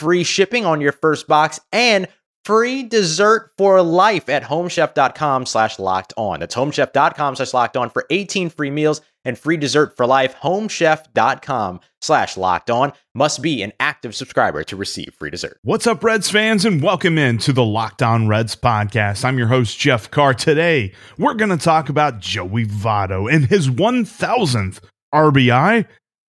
free 0.00 0.24
shipping 0.24 0.64
on 0.64 0.80
your 0.80 0.92
first 0.92 1.28
box 1.28 1.60
and 1.72 2.08
free 2.46 2.82
dessert 2.82 3.52
for 3.58 3.82
life 3.82 4.30
at 4.30 4.42
homechef.com 4.42 5.44
slash 5.44 5.78
locked 5.78 6.14
on. 6.16 6.40
That's 6.40 6.54
homechef.com 6.54 7.36
slash 7.36 7.52
locked 7.52 7.76
on 7.76 7.90
for 7.90 8.06
18 8.08 8.48
free 8.48 8.70
meals 8.70 9.02
and 9.26 9.38
free 9.38 9.58
dessert 9.58 9.98
for 9.98 10.06
life. 10.06 10.34
Homechef.com 10.36 11.80
slash 12.00 12.38
locked 12.38 12.70
on 12.70 12.94
must 13.14 13.42
be 13.42 13.62
an 13.62 13.74
active 13.78 14.14
subscriber 14.14 14.64
to 14.64 14.74
receive 14.74 15.12
free 15.18 15.28
dessert. 15.28 15.58
What's 15.62 15.86
up, 15.86 16.02
Reds 16.02 16.30
fans, 16.30 16.64
and 16.64 16.82
welcome 16.82 17.18
in 17.18 17.36
to 17.38 17.52
the 17.52 17.64
Locked 17.64 18.02
On 18.02 18.26
Reds 18.26 18.56
podcast. 18.56 19.22
I'm 19.22 19.36
your 19.36 19.48
host, 19.48 19.78
Jeff 19.78 20.10
Carr. 20.10 20.32
Today, 20.32 20.94
we're 21.18 21.34
going 21.34 21.50
to 21.50 21.62
talk 21.62 21.90
about 21.90 22.20
Joey 22.20 22.64
Votto 22.64 23.30
and 23.30 23.44
his 23.44 23.68
1000th 23.68 24.80
RBI. 25.14 25.86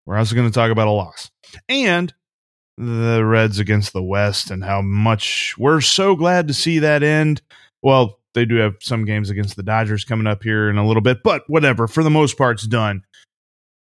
We're 0.07 0.17
also 0.17 0.35
going 0.35 0.49
to 0.49 0.55
talk 0.55 0.73
about 0.73 0.89
a 0.89 0.91
loss. 0.91 1.31
And 1.69 2.13
the 2.81 3.23
Reds 3.25 3.59
against 3.59 3.93
the 3.93 4.03
West 4.03 4.51
and 4.51 4.65
how 4.65 4.81
much 4.81 5.55
we're 5.59 5.83
so 5.83 6.17
glad 6.17 6.49
to 6.49 6.55
see 6.55 6.79
that 6.79 7.03
end. 7.03 7.43
Well, 7.83 8.19
they 8.33 8.45
do 8.45 8.57
have 8.57 8.77
some 8.81 9.05
games 9.05 9.29
against 9.29 9.57
the 9.57 9.63
Dodgers 9.63 10.05
coming 10.05 10.27
up 10.27 10.43
here 10.43 10.71
in 10.71 10.79
a 10.79 10.87
little 10.87 11.03
bit, 11.03 11.23
but 11.23 11.43
whatever. 11.47 11.87
For 11.87 12.03
the 12.03 12.11
most 12.11 12.39
part, 12.39 12.57
it's 12.57 12.67
done. 12.67 13.05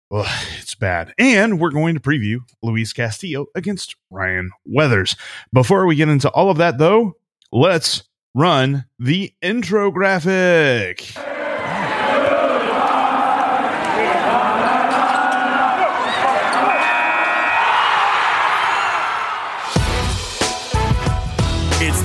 Well, 0.09 0.28
it's 0.59 0.76
bad. 0.76 1.14
And 1.17 1.59
we're 1.59 1.72
going 1.72 1.95
to 1.95 2.02
preview 2.02 2.39
Luis 2.61 2.92
Castillo 2.92 3.45
against 3.56 3.95
Ryan 4.11 4.52
Weathers. 4.66 5.16
Before 5.54 5.86
we 5.86 5.95
get 5.95 6.09
into 6.09 6.30
all 6.30 6.50
of 6.50 6.58
that, 6.58 6.78
though, 6.78 7.14
let's 7.52 8.04
run 8.36 8.86
the 9.00 9.34
intro 9.42 9.92
graphic. 9.92 11.14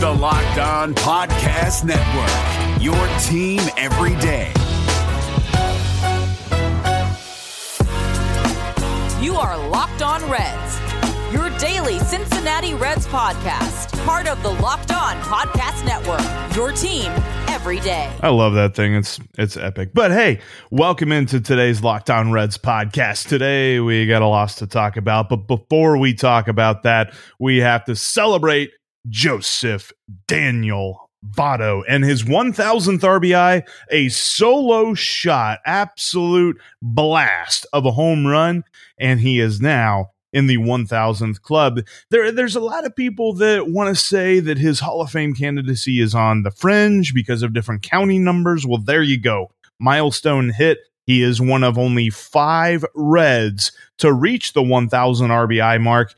The 0.00 0.08
Locked 0.08 0.58
On 0.58 0.94
Podcast 0.94 1.82
Network, 1.82 2.80
your 2.80 2.94
team 3.18 3.60
every 3.77 4.14
day. 4.20 4.52
You 9.20 9.34
are 9.34 9.58
Locked 9.70 10.02
On 10.02 10.22
Reds, 10.30 10.78
your 11.32 11.50
daily 11.58 11.98
Cincinnati 11.98 12.75
Reds 12.75 13.08
podcast, 13.08 13.92
part 14.06 14.28
of 14.28 14.41
the 14.44 14.50
Locked 14.50 14.92
On 14.92 15.16
Podcast 15.22 15.84
Network, 15.84 16.54
your 16.54 16.70
team 16.70 17.10
every 17.48 17.81
day. 17.81 18.08
I 18.22 18.28
love 18.28 18.54
that 18.54 18.76
thing. 18.76 18.94
It's 18.94 19.19
it's 19.37 19.56
epic. 19.56 19.91
But 19.94 20.12
hey, 20.12 20.38
welcome 20.70 21.10
into 21.10 21.41
today's 21.41 21.82
Locked 21.82 22.08
On 22.08 22.31
Reds 22.31 22.56
podcast. 22.56 23.26
Today 23.26 23.81
we 23.81 24.06
got 24.06 24.22
a 24.22 24.28
loss 24.28 24.54
to 24.56 24.69
talk 24.69 24.97
about, 24.97 25.28
but 25.28 25.48
before 25.48 25.98
we 25.98 26.14
talk 26.14 26.47
about 26.47 26.84
that, 26.84 27.12
we 27.41 27.56
have 27.58 27.84
to 27.87 27.97
celebrate 27.97 28.70
Joseph 29.09 29.92
Daniel 30.26 31.09
Votto 31.26 31.82
and 31.88 32.04
his 32.04 32.22
1000th 32.22 33.00
RBI, 33.00 33.66
a 33.91 34.09
solo 34.09 34.94
shot, 34.94 35.59
absolute 35.66 36.60
blast 36.81 37.66
of 37.72 37.84
a 37.87 37.92
home 37.92 38.26
run, 38.26 38.64
and 38.98 39.20
he 39.20 39.41
is 39.41 39.60
now 39.60 40.10
in 40.32 40.47
the 40.47 40.58
1000th 40.58 41.41
club. 41.41 41.81
There, 42.10 42.31
there's 42.31 42.56
a 42.56 42.60
lot 42.60 42.84
of 42.84 42.94
people 42.94 43.32
that 43.34 43.69
want 43.69 43.88
to 43.88 44.00
say 44.00 44.41
that 44.41 44.58
his 44.58 44.81
Hall 44.81 45.00
of 45.00 45.10
Fame 45.10 45.34
candidacy 45.34 46.00
is 46.00 46.14
on 46.14 46.42
the 46.42 46.50
fringe 46.50 47.14
because 47.14 47.42
of 47.42 47.53
different 47.53 47.82
county 47.82 48.19
numbers. 48.19 48.66
Well, 48.66 48.78
there 48.78 49.03
you 49.03 49.19
go. 49.19 49.50
Milestone 49.81 50.50
hit. 50.50 50.78
He 51.06 51.22
is 51.22 51.41
one 51.41 51.64
of 51.64 51.78
only 51.78 52.10
five 52.10 52.84
Reds 52.94 53.72
to 53.98 54.12
reach 54.12 54.53
the 54.53 54.62
1000 54.62 55.31
RBI 55.31 55.81
mark 55.81 56.14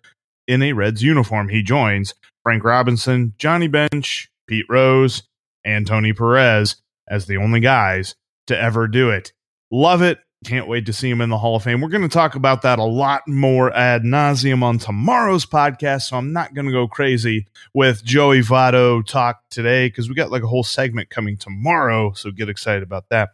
in 0.48 0.62
a 0.62 0.72
Reds 0.72 1.02
uniform. 1.02 1.48
He 1.48 1.62
joins 1.62 2.12
Frank 2.42 2.64
Robinson, 2.64 3.34
Johnny 3.38 3.68
Bench, 3.68 4.30
Pete 4.46 4.66
Rose, 4.68 5.22
and 5.64 5.86
Tony 5.86 6.12
Perez 6.12 6.76
as 7.08 7.26
the 7.26 7.36
only 7.36 7.60
guys 7.60 8.14
to 8.46 8.58
ever 8.58 8.88
do 8.88 9.10
it. 9.10 9.32
Love 9.70 10.02
it. 10.02 10.18
Can't 10.44 10.68
wait 10.68 10.86
to 10.86 10.92
see 10.94 11.10
him 11.10 11.20
in 11.20 11.28
the 11.28 11.36
Hall 11.36 11.56
of 11.56 11.64
Fame. 11.64 11.82
We're 11.82 11.90
going 11.90 12.00
to 12.00 12.08
talk 12.08 12.34
about 12.34 12.62
that 12.62 12.78
a 12.78 12.84
lot 12.84 13.28
more 13.28 13.70
ad 13.76 14.04
nauseum 14.04 14.62
on 14.62 14.78
tomorrow's 14.78 15.44
podcast, 15.44 16.02
so 16.02 16.16
I'm 16.16 16.32
not 16.32 16.54
going 16.54 16.64
to 16.64 16.72
go 16.72 16.88
crazy 16.88 17.46
with 17.74 18.02
Joey 18.02 18.40
Votto 18.40 19.04
talk 19.04 19.42
today 19.50 19.88
because 19.88 20.08
we 20.08 20.14
got 20.14 20.30
like 20.30 20.42
a 20.42 20.46
whole 20.46 20.62
segment 20.62 21.10
coming 21.10 21.36
tomorrow, 21.36 22.14
so 22.14 22.30
get 22.30 22.48
excited 22.48 22.82
about 22.82 23.10
that. 23.10 23.30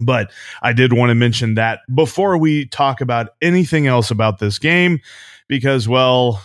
But 0.00 0.32
I 0.60 0.72
did 0.72 0.92
want 0.92 1.10
to 1.10 1.14
mention 1.14 1.54
that 1.54 1.78
before 1.94 2.36
we 2.36 2.66
talk 2.66 3.00
about 3.00 3.28
anything 3.40 3.86
else 3.86 4.10
about 4.10 4.40
this 4.40 4.58
game, 4.58 4.98
because, 5.46 5.88
well, 5.88 6.42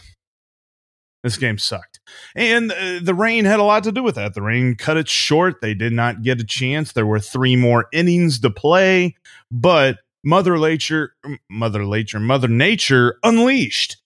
this 1.24 1.38
game 1.38 1.58
sucked. 1.58 2.00
And 2.36 2.72
uh, 2.72 3.00
the 3.02 3.14
rain 3.14 3.46
had 3.46 3.60
a 3.60 3.64
lot 3.64 3.84
to 3.84 3.92
do 3.92 4.04
with 4.04 4.16
that. 4.16 4.34
The 4.34 4.42
rain 4.42 4.76
cut 4.76 4.98
it 4.98 5.08
short. 5.08 5.62
They 5.62 5.74
did 5.74 5.94
not 5.94 6.24
get 6.24 6.42
a 6.42 6.46
chance. 6.46 6.94
There 6.94 7.06
were 7.06 7.20
three 7.20 7.56
more 7.56 7.88
innings 7.94 8.40
to 8.40 8.50
play, 8.50 9.16
but 9.52 9.98
Mother 10.24 10.58
Nature, 10.58 11.14
Mother 11.50 11.84
Nature, 11.84 12.20
Mother 12.20 12.48
Nature 12.48 13.18
unleashed 13.24 13.98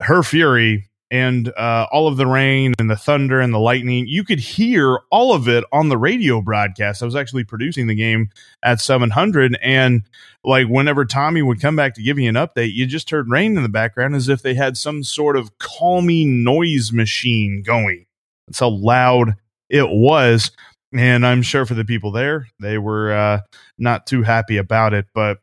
her 0.00 0.22
fury 0.22 0.88
and 1.10 1.48
uh, 1.56 1.86
all 1.90 2.06
of 2.06 2.16
the 2.16 2.26
rain 2.26 2.74
and 2.78 2.90
the 2.90 2.96
thunder 2.96 3.40
and 3.40 3.52
the 3.52 3.58
lightning. 3.58 4.06
You 4.06 4.24
could 4.24 4.40
hear 4.40 4.98
all 5.10 5.34
of 5.34 5.48
it 5.48 5.64
on 5.72 5.88
the 5.88 5.96
radio 5.96 6.40
broadcast. 6.40 7.02
I 7.02 7.06
was 7.06 7.16
actually 7.16 7.44
producing 7.44 7.86
the 7.86 7.94
game 7.94 8.30
at 8.62 8.80
700, 8.80 9.58
and 9.62 10.02
like 10.44 10.66
whenever 10.68 11.04
Tommy 11.04 11.42
would 11.42 11.60
come 11.60 11.76
back 11.76 11.94
to 11.94 12.02
give 12.02 12.18
you 12.18 12.28
an 12.28 12.34
update, 12.34 12.74
you 12.74 12.86
just 12.86 13.10
heard 13.10 13.30
rain 13.30 13.56
in 13.56 13.62
the 13.62 13.68
background 13.68 14.14
as 14.14 14.28
if 14.28 14.42
they 14.42 14.54
had 14.54 14.76
some 14.76 15.02
sort 15.02 15.36
of 15.36 15.58
calming 15.58 16.44
noise 16.44 16.92
machine 16.92 17.62
going. 17.62 18.06
That's 18.46 18.60
how 18.60 18.68
loud 18.68 19.34
it 19.68 19.88
was. 19.88 20.50
And 20.94 21.26
I'm 21.26 21.42
sure 21.42 21.66
for 21.66 21.74
the 21.74 21.84
people 21.84 22.12
there, 22.12 22.48
they 22.60 22.78
were 22.78 23.12
uh, 23.12 23.40
not 23.76 24.06
too 24.06 24.22
happy 24.22 24.56
about 24.56 24.94
it. 24.94 25.06
But 25.14 25.38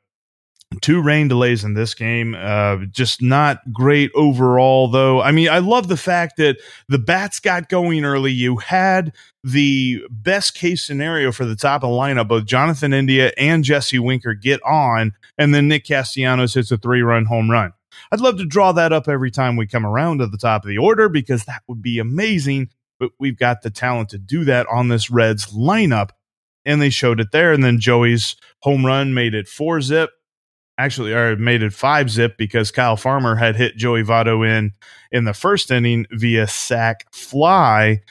two 0.81 1.01
rain 1.01 1.27
delays 1.27 1.63
in 1.63 1.73
this 1.73 1.93
game 1.93 2.35
uh, 2.35 2.77
just 2.91 3.21
not 3.21 3.59
great 3.71 4.11
overall 4.15 4.87
though. 4.87 5.21
I 5.21 5.31
mean 5.31 5.49
i 5.49 5.59
love 5.59 5.87
the 5.87 5.97
fact 5.97 6.37
that 6.37 6.57
the 6.87 6.99
bats 6.99 7.39
got 7.39 7.69
going 7.69 8.03
early. 8.03 8.31
You 8.31 8.57
had 8.57 9.13
the 9.43 10.03
best 10.09 10.55
case 10.55 10.83
scenario 10.83 11.31
for 11.31 11.45
the 11.45 11.55
top 11.55 11.83
of 11.83 11.89
the 11.89 11.95
lineup. 11.95 12.27
Both 12.27 12.45
jonathan 12.45 12.93
india 12.93 13.31
and 13.37 13.63
jesse 13.63 13.99
winker 13.99 14.33
get 14.33 14.61
on 14.63 15.13
and 15.37 15.53
then 15.53 15.67
nick 15.67 15.85
castellanos 15.85 16.53
hits 16.53 16.71
a 16.71 16.77
three 16.77 17.01
run 17.01 17.25
home 17.25 17.49
run. 17.49 17.73
I'd 18.11 18.19
love 18.19 18.37
to 18.37 18.45
draw 18.45 18.71
that 18.73 18.91
up 18.91 19.07
every 19.07 19.31
time 19.31 19.55
we 19.55 19.67
come 19.67 19.85
around 19.85 20.17
to 20.17 20.27
the 20.27 20.37
top 20.37 20.63
of 20.63 20.69
the 20.69 20.77
order 20.77 21.09
because 21.09 21.45
that 21.45 21.63
would 21.67 21.81
be 21.81 21.99
amazing 21.99 22.69
but 22.99 23.11
we've 23.19 23.37
got 23.37 23.61
the 23.61 23.69
talent 23.69 24.09
to 24.09 24.17
do 24.17 24.43
that 24.45 24.67
on 24.67 24.87
this 24.87 25.09
reds 25.09 25.47
lineup 25.53 26.09
and 26.65 26.81
they 26.81 26.89
showed 26.89 27.19
it 27.19 27.31
there 27.31 27.53
and 27.53 27.63
then 27.63 27.79
joey's 27.79 28.35
home 28.61 28.85
run 28.85 29.13
made 29.13 29.33
it 29.33 29.47
four 29.47 29.79
zip 29.81 30.09
actually 30.77 31.13
or 31.13 31.35
made 31.35 31.63
it 31.63 31.73
five 31.73 32.09
zip 32.09 32.37
because 32.37 32.71
Kyle 32.71 32.97
Farmer 32.97 33.35
had 33.35 33.55
hit 33.55 33.77
Joey 33.77 34.03
Votto 34.03 34.47
in 34.47 34.71
in 35.11 35.25
the 35.25 35.33
first 35.33 35.71
inning 35.71 36.05
via 36.11 36.47
sac 36.47 37.05
fly. 37.13 38.01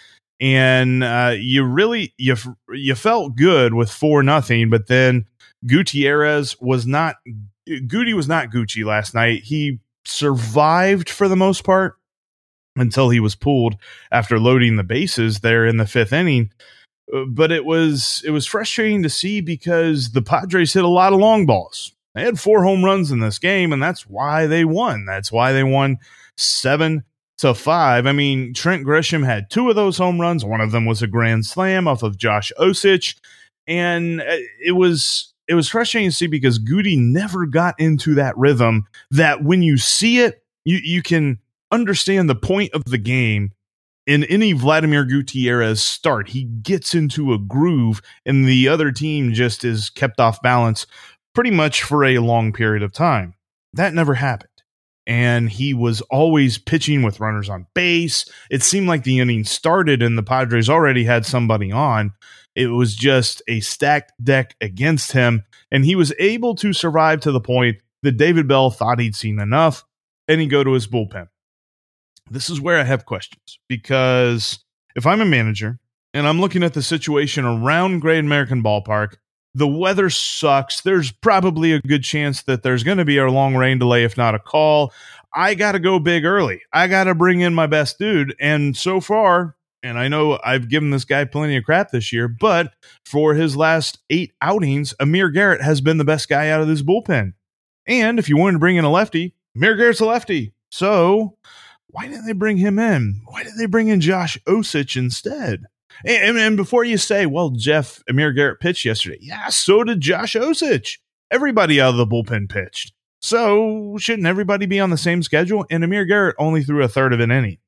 And 0.40 1.04
uh, 1.04 1.34
you 1.38 1.64
really 1.64 2.14
you 2.18 2.36
you 2.72 2.94
felt 2.94 3.36
good 3.36 3.74
with 3.74 3.90
four 3.90 4.22
nothing, 4.22 4.70
but 4.70 4.88
then 4.88 5.26
Gutierrez 5.66 6.60
was 6.60 6.86
not 6.86 7.16
Guti 7.68 8.14
was 8.14 8.28
not 8.28 8.50
Gucci 8.50 8.84
last 8.84 9.14
night. 9.14 9.42
He 9.42 9.78
survived 10.04 11.08
for 11.08 11.28
the 11.28 11.36
most 11.36 11.64
part 11.64 11.96
until 12.76 13.08
he 13.10 13.20
was 13.20 13.34
pulled 13.34 13.76
after 14.10 14.38
loading 14.38 14.76
the 14.76 14.82
bases 14.82 15.40
there 15.40 15.64
in 15.64 15.76
the 15.76 15.86
fifth 15.86 16.12
inning. 16.12 16.50
Uh, 17.14 17.24
but 17.28 17.52
it 17.52 17.64
was 17.64 18.22
it 18.24 18.30
was 18.30 18.46
frustrating 18.46 19.02
to 19.02 19.10
see 19.10 19.40
because 19.40 20.10
the 20.10 20.22
Padres 20.22 20.72
hit 20.72 20.84
a 20.84 20.88
lot 20.88 21.12
of 21.12 21.20
long 21.20 21.46
balls. 21.46 21.93
They 22.14 22.22
had 22.22 22.38
four 22.38 22.62
home 22.62 22.84
runs 22.84 23.10
in 23.10 23.20
this 23.20 23.38
game, 23.38 23.72
and 23.72 23.82
that's 23.82 24.06
why 24.08 24.46
they 24.46 24.64
won. 24.64 25.04
That's 25.04 25.32
why 25.32 25.52
they 25.52 25.64
won 25.64 25.98
seven 26.36 27.04
to 27.38 27.54
five. 27.54 28.06
I 28.06 28.12
mean, 28.12 28.54
Trent 28.54 28.86
Grisham 28.86 29.24
had 29.24 29.50
two 29.50 29.68
of 29.68 29.76
those 29.76 29.98
home 29.98 30.20
runs. 30.20 30.44
One 30.44 30.60
of 30.60 30.70
them 30.70 30.86
was 30.86 31.02
a 31.02 31.08
grand 31.08 31.46
slam 31.46 31.88
off 31.88 32.02
of 32.02 32.16
Josh 32.16 32.52
Osich, 32.58 33.16
and 33.66 34.20
uh, 34.20 34.36
it 34.64 34.72
was 34.76 35.32
it 35.48 35.54
was 35.54 35.68
frustrating 35.68 36.10
to 36.10 36.16
see 36.16 36.26
because 36.26 36.58
Guti 36.58 36.96
never 36.96 37.46
got 37.46 37.78
into 37.80 38.14
that 38.14 38.36
rhythm. 38.36 38.86
That 39.10 39.42
when 39.42 39.62
you 39.62 39.76
see 39.76 40.20
it, 40.20 40.42
you 40.64 40.78
you 40.82 41.02
can 41.02 41.40
understand 41.72 42.30
the 42.30 42.36
point 42.36 42.72
of 42.74 42.84
the 42.84 42.98
game 42.98 43.50
in 44.06 44.24
any 44.24 44.52
Vladimir 44.52 45.04
Gutierrez 45.04 45.82
start, 45.82 46.28
he 46.28 46.44
gets 46.44 46.94
into 46.94 47.32
a 47.32 47.38
groove 47.38 48.02
and 48.26 48.46
the 48.46 48.68
other 48.68 48.92
team 48.92 49.32
just 49.32 49.64
is 49.64 49.90
kept 49.90 50.20
off 50.20 50.42
balance 50.42 50.86
pretty 51.34 51.50
much 51.50 51.82
for 51.82 52.04
a 52.04 52.18
long 52.18 52.52
period 52.52 52.82
of 52.82 52.92
time. 52.92 53.34
That 53.72 53.94
never 53.94 54.14
happened. 54.14 54.50
And 55.06 55.50
he 55.50 55.74
was 55.74 56.00
always 56.02 56.56
pitching 56.56 57.02
with 57.02 57.20
runners 57.20 57.50
on 57.50 57.66
base. 57.74 58.24
It 58.50 58.62
seemed 58.62 58.88
like 58.88 59.04
the 59.04 59.20
inning 59.20 59.44
started 59.44 60.02
and 60.02 60.16
the 60.16 60.22
Padres 60.22 60.70
already 60.70 61.04
had 61.04 61.26
somebody 61.26 61.70
on. 61.70 62.12
It 62.54 62.68
was 62.68 62.94
just 62.94 63.42
a 63.46 63.60
stacked 63.60 64.12
deck 64.22 64.56
against 64.60 65.12
him. 65.12 65.44
And 65.70 65.84
he 65.84 65.94
was 65.94 66.14
able 66.18 66.54
to 66.56 66.72
survive 66.72 67.20
to 67.20 67.32
the 67.32 67.40
point 67.40 67.78
that 68.02 68.16
David 68.16 68.48
Bell 68.48 68.70
thought 68.70 68.98
he'd 68.98 69.16
seen 69.16 69.40
enough 69.40 69.84
and 70.26 70.40
he'd 70.40 70.48
go 70.48 70.64
to 70.64 70.72
his 70.72 70.86
bullpen 70.86 71.28
this 72.30 72.50
is 72.50 72.60
where 72.60 72.78
I 72.78 72.84
have 72.84 73.06
questions 73.06 73.58
because 73.68 74.58
if 74.96 75.06
I'm 75.06 75.20
a 75.20 75.26
manager 75.26 75.78
and 76.12 76.26
I'm 76.26 76.40
looking 76.40 76.62
at 76.62 76.74
the 76.74 76.82
situation 76.82 77.44
around 77.44 78.00
Great 78.00 78.20
American 78.20 78.62
Ballpark, 78.62 79.16
the 79.54 79.68
weather 79.68 80.10
sucks. 80.10 80.80
There's 80.80 81.12
probably 81.12 81.72
a 81.72 81.80
good 81.80 82.02
chance 82.02 82.42
that 82.42 82.62
there's 82.62 82.82
going 82.82 82.98
to 82.98 83.04
be 83.04 83.18
a 83.18 83.30
long 83.30 83.54
rain 83.54 83.78
delay, 83.78 84.04
if 84.04 84.16
not 84.16 84.34
a 84.34 84.38
call. 84.38 84.92
I 85.32 85.54
got 85.54 85.72
to 85.72 85.78
go 85.78 85.98
big 85.98 86.24
early. 86.24 86.62
I 86.72 86.86
got 86.86 87.04
to 87.04 87.14
bring 87.14 87.40
in 87.40 87.54
my 87.54 87.66
best 87.66 87.98
dude. 87.98 88.34
And 88.40 88.76
so 88.76 89.00
far, 89.00 89.56
and 89.82 89.98
I 89.98 90.08
know 90.08 90.38
I've 90.44 90.68
given 90.68 90.90
this 90.90 91.04
guy 91.04 91.24
plenty 91.24 91.56
of 91.56 91.64
crap 91.64 91.90
this 91.90 92.12
year, 92.12 92.28
but 92.28 92.72
for 93.04 93.34
his 93.34 93.56
last 93.56 93.98
eight 94.10 94.32
outings, 94.40 94.94
Amir 94.98 95.30
Garrett 95.30 95.60
has 95.60 95.80
been 95.80 95.98
the 95.98 96.04
best 96.04 96.28
guy 96.28 96.50
out 96.50 96.60
of 96.60 96.68
this 96.68 96.82
bullpen. 96.82 97.34
And 97.86 98.18
if 98.18 98.28
you 98.28 98.36
wanted 98.36 98.54
to 98.54 98.58
bring 98.60 98.76
in 98.76 98.84
a 98.84 98.90
lefty, 98.90 99.34
Amir 99.54 99.76
Garrett's 99.76 100.00
a 100.00 100.06
lefty. 100.06 100.54
So 100.70 101.36
why 101.88 102.08
didn't 102.08 102.26
they 102.26 102.32
bring 102.32 102.56
him 102.56 102.78
in? 102.78 103.20
Why 103.26 103.44
did 103.44 103.56
they 103.56 103.66
bring 103.66 103.88
in 103.88 104.00
Josh 104.00 104.38
Osich 104.48 104.96
instead? 104.96 105.64
And, 106.04 106.38
and, 106.38 106.56
before 106.56 106.84
you 106.84 106.98
say, 106.98 107.26
well, 107.26 107.50
Jeff 107.50 108.02
Amir 108.08 108.32
Garrett 108.32 108.60
pitched 108.60 108.84
yesterday, 108.84 109.18
yeah, 109.20 109.48
so 109.48 109.84
did 109.84 110.00
Josh 110.00 110.34
Osich. 110.34 110.98
Everybody 111.30 111.80
out 111.80 111.90
of 111.90 111.96
the 111.96 112.06
bullpen 112.06 112.48
pitched. 112.48 112.92
So 113.20 113.96
shouldn't 113.98 114.26
everybody 114.26 114.66
be 114.66 114.80
on 114.80 114.90
the 114.90 114.98
same 114.98 115.22
schedule? 115.22 115.64
And 115.70 115.82
Amir 115.82 116.04
Garrett 116.04 116.36
only 116.38 116.62
threw 116.62 116.82
a 116.82 116.88
third 116.88 117.12
of 117.12 117.20
an 117.20 117.30
inning. 117.30 117.58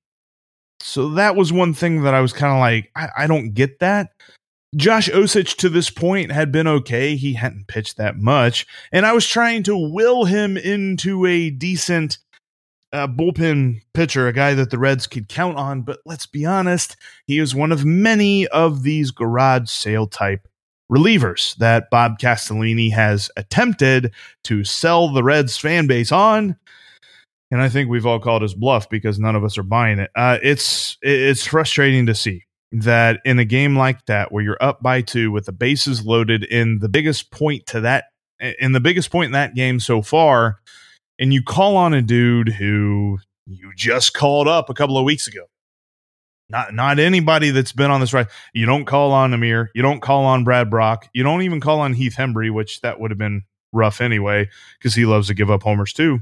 So 0.80 1.08
that 1.10 1.34
was 1.34 1.52
one 1.52 1.72
thing 1.72 2.02
that 2.02 2.14
I 2.14 2.20
was 2.20 2.32
kind 2.32 2.52
of 2.52 2.60
like, 2.60 2.90
I, 2.94 3.24
I 3.24 3.26
don't 3.26 3.54
get 3.54 3.78
that. 3.78 4.10
Josh 4.76 5.08
Osich 5.08 5.56
to 5.56 5.68
this 5.70 5.88
point 5.88 6.30
had 6.30 6.52
been 6.52 6.66
okay. 6.66 7.16
He 7.16 7.32
hadn't 7.32 7.68
pitched 7.68 7.96
that 7.96 8.18
much. 8.18 8.66
And 8.92 9.06
I 9.06 9.12
was 9.12 9.26
trying 9.26 9.62
to 9.64 9.76
will 9.76 10.26
him 10.26 10.56
into 10.56 11.24
a 11.24 11.50
decent 11.50 12.18
a 12.92 13.08
bullpen 13.08 13.82
pitcher, 13.94 14.28
a 14.28 14.32
guy 14.32 14.54
that 14.54 14.70
the 14.70 14.78
Reds 14.78 15.06
could 15.06 15.28
count 15.28 15.56
on. 15.56 15.82
But 15.82 16.00
let's 16.06 16.26
be 16.26 16.44
honest, 16.44 16.96
he 17.26 17.38
is 17.38 17.54
one 17.54 17.72
of 17.72 17.84
many 17.84 18.46
of 18.48 18.82
these 18.82 19.10
garage 19.10 19.68
sale 19.68 20.06
type 20.06 20.48
relievers 20.90 21.56
that 21.56 21.90
Bob 21.90 22.18
Castellini 22.18 22.92
has 22.92 23.30
attempted 23.36 24.12
to 24.44 24.64
sell 24.64 25.12
the 25.12 25.22
Reds 25.22 25.56
fan 25.56 25.86
base 25.86 26.12
on. 26.12 26.56
And 27.50 27.62
I 27.62 27.68
think 27.68 27.88
we've 27.88 28.06
all 28.06 28.20
called 28.20 28.42
his 28.42 28.54
bluff 28.54 28.88
because 28.88 29.18
none 29.18 29.36
of 29.36 29.44
us 29.44 29.56
are 29.56 29.62
buying 29.62 29.98
it. 29.98 30.10
Uh, 30.16 30.38
it's 30.42 30.98
it's 31.00 31.46
frustrating 31.46 32.06
to 32.06 32.14
see 32.14 32.44
that 32.72 33.20
in 33.24 33.38
a 33.38 33.44
game 33.44 33.76
like 33.76 34.04
that 34.06 34.32
where 34.32 34.42
you're 34.42 34.58
up 34.60 34.82
by 34.82 35.00
two 35.00 35.30
with 35.30 35.46
the 35.46 35.52
bases 35.52 36.04
loaded 36.04 36.42
in 36.44 36.80
the 36.80 36.88
biggest 36.88 37.30
point 37.30 37.66
to 37.66 37.80
that 37.80 38.06
in 38.58 38.72
the 38.72 38.80
biggest 38.80 39.10
point 39.10 39.26
in 39.26 39.32
that 39.32 39.54
game 39.54 39.78
so 39.78 40.02
far 40.02 40.60
and 41.18 41.32
you 41.32 41.42
call 41.42 41.76
on 41.76 41.94
a 41.94 42.02
dude 42.02 42.48
who 42.48 43.18
you 43.46 43.72
just 43.76 44.14
called 44.14 44.48
up 44.48 44.68
a 44.70 44.74
couple 44.74 44.98
of 44.98 45.04
weeks 45.04 45.26
ago. 45.26 45.46
Not 46.48 46.74
not 46.74 46.98
anybody 46.98 47.50
that's 47.50 47.72
been 47.72 47.90
on 47.90 48.00
this 48.00 48.12
ride. 48.12 48.28
You 48.52 48.66
don't 48.66 48.84
call 48.84 49.12
on 49.12 49.34
Amir. 49.34 49.70
You 49.74 49.82
don't 49.82 50.00
call 50.00 50.24
on 50.24 50.44
Brad 50.44 50.70
Brach. 50.70 51.08
You 51.12 51.24
don't 51.24 51.42
even 51.42 51.60
call 51.60 51.80
on 51.80 51.94
Heath 51.94 52.16
Hembree, 52.16 52.52
which 52.52 52.80
that 52.82 53.00
would 53.00 53.10
have 53.10 53.18
been 53.18 53.42
rough 53.72 54.00
anyway, 54.00 54.48
because 54.78 54.94
he 54.94 55.04
loves 55.04 55.26
to 55.26 55.34
give 55.34 55.50
up 55.50 55.64
homers 55.64 55.92
too. 55.92 56.20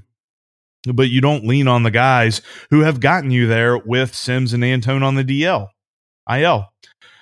But 0.86 1.10
you 1.10 1.20
don't 1.20 1.46
lean 1.46 1.68
on 1.68 1.82
the 1.82 1.90
guys 1.90 2.42
who 2.70 2.80
have 2.80 3.00
gotten 3.00 3.30
you 3.30 3.46
there 3.46 3.78
with 3.78 4.14
Sims 4.14 4.52
and 4.52 4.64
Antone 4.64 5.02
on 5.02 5.14
the 5.14 5.24
DL, 5.24 5.68
IL. 6.30 6.72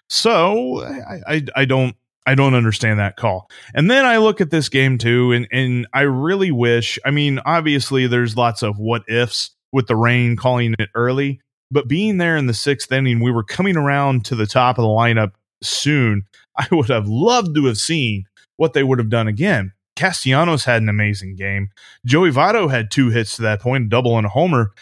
So 0.09 0.85
I, 0.85 1.21
I, 1.27 1.45
I 1.57 1.65
don't 1.65 1.97
I 2.27 2.35
don't 2.35 2.55
understand 2.55 2.99
that 2.99 3.17
call. 3.17 3.51
And 3.75 3.91
then 3.91 4.05
I 4.05 4.19
look 4.19 4.41
at 4.41 4.51
this 4.51 4.69
game 4.69 4.99
too, 4.99 5.33
and, 5.33 5.49
and 5.51 5.87
I 5.93 6.03
really 6.03 6.53
wish, 6.53 6.99
I 7.05 7.11
mean, 7.11 7.41
obviously 7.45 8.07
there's 8.07 8.37
lots 8.37 8.63
of 8.63 8.79
what 8.79 9.03
ifs 9.09 9.51
with 9.73 9.87
the 9.87 9.97
rain 9.97 10.37
calling 10.37 10.75
it 10.79 10.91
early, 10.95 11.41
but 11.71 11.89
being 11.89 12.19
there 12.19 12.37
in 12.37 12.47
the 12.47 12.55
sixth 12.55 12.93
inning, 12.93 13.21
we 13.21 13.33
were 13.33 13.43
coming 13.43 13.77
around 13.77 14.25
to 14.27 14.37
the 14.37 14.47
top 14.47 14.79
of 14.79 14.83
the 14.83 14.89
lineup 14.89 15.33
soon. 15.63 16.25
I 16.57 16.67
would 16.71 16.91
have 16.91 17.09
loved 17.09 17.55
to 17.55 17.65
have 17.67 17.79
seen 17.79 18.27
what 18.57 18.75
they 18.75 18.83
would 18.83 18.99
have 18.99 19.09
done 19.09 19.27
again. 19.27 19.73
Castellanos 19.97 20.65
had 20.65 20.83
an 20.83 20.89
amazing 20.89 21.37
game. 21.37 21.71
Joey 22.07 22.31
Votto 22.31 22.71
had 22.71 22.91
two 22.91 23.11
hits 23.11 23.37
to 23.37 23.43
that 23.43 23.61
point, 23.61 23.87
a 23.87 23.89
double 23.89 24.17
and 24.17 24.27
a 24.27 24.31
homer. 24.31 24.73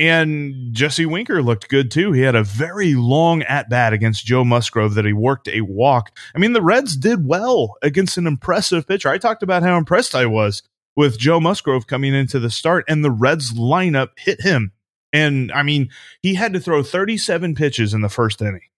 And 0.00 0.72
Jesse 0.72 1.04
Winker 1.04 1.42
looked 1.42 1.68
good 1.68 1.90
too. 1.90 2.12
He 2.12 2.22
had 2.22 2.34
a 2.34 2.42
very 2.42 2.94
long 2.94 3.42
at 3.42 3.68
bat 3.68 3.92
against 3.92 4.24
Joe 4.24 4.44
Musgrove 4.44 4.94
that 4.94 5.04
he 5.04 5.12
worked 5.12 5.46
a 5.46 5.60
walk. 5.60 6.16
I 6.34 6.38
mean, 6.38 6.54
the 6.54 6.62
Reds 6.62 6.96
did 6.96 7.26
well 7.26 7.74
against 7.82 8.16
an 8.16 8.26
impressive 8.26 8.88
pitcher. 8.88 9.10
I 9.10 9.18
talked 9.18 9.42
about 9.42 9.62
how 9.62 9.76
impressed 9.76 10.14
I 10.14 10.24
was 10.24 10.62
with 10.96 11.18
Joe 11.18 11.38
Musgrove 11.38 11.86
coming 11.86 12.14
into 12.14 12.38
the 12.38 12.48
start, 12.48 12.86
and 12.88 13.04
the 13.04 13.10
Reds 13.10 13.52
lineup 13.52 14.08
hit 14.16 14.40
him. 14.40 14.72
And 15.12 15.52
I 15.52 15.62
mean, 15.62 15.90
he 16.22 16.32
had 16.32 16.54
to 16.54 16.60
throw 16.60 16.82
37 16.82 17.54
pitches 17.54 17.92
in 17.92 18.00
the 18.00 18.08
first 18.08 18.40
inning 18.40 18.68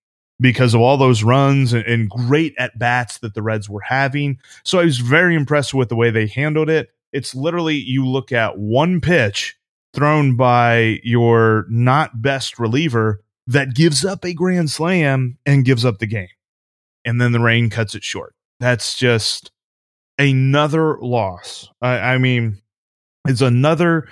because 0.40 0.74
of 0.74 0.80
all 0.80 0.96
those 0.96 1.22
runs 1.22 1.72
and, 1.72 1.84
and 1.86 2.10
great 2.10 2.52
at 2.58 2.76
bats 2.80 3.18
that 3.18 3.34
the 3.34 3.42
Reds 3.42 3.68
were 3.68 3.82
having. 3.82 4.40
So 4.64 4.80
I 4.80 4.84
was 4.84 4.98
very 4.98 5.36
impressed 5.36 5.72
with 5.72 5.88
the 5.88 5.94
way 5.94 6.10
they 6.10 6.26
handled 6.26 6.68
it. 6.68 6.88
It's 7.12 7.32
literally 7.32 7.76
you 7.76 8.08
look 8.08 8.32
at 8.32 8.58
one 8.58 9.00
pitch 9.00 9.56
thrown 9.94 10.36
by 10.36 11.00
your 11.02 11.66
not 11.68 12.22
best 12.22 12.58
reliever 12.58 13.20
that 13.46 13.74
gives 13.74 14.04
up 14.04 14.24
a 14.24 14.32
grand 14.32 14.70
slam 14.70 15.38
and 15.44 15.64
gives 15.64 15.84
up 15.84 15.98
the 15.98 16.06
game. 16.06 16.28
And 17.04 17.20
then 17.20 17.32
the 17.32 17.40
rain 17.40 17.70
cuts 17.70 17.94
it 17.94 18.04
short. 18.04 18.34
That's 18.60 18.96
just 18.96 19.50
another 20.18 20.98
loss. 21.00 21.68
I, 21.80 21.98
I 21.98 22.18
mean, 22.18 22.58
it's 23.26 23.40
another 23.40 24.08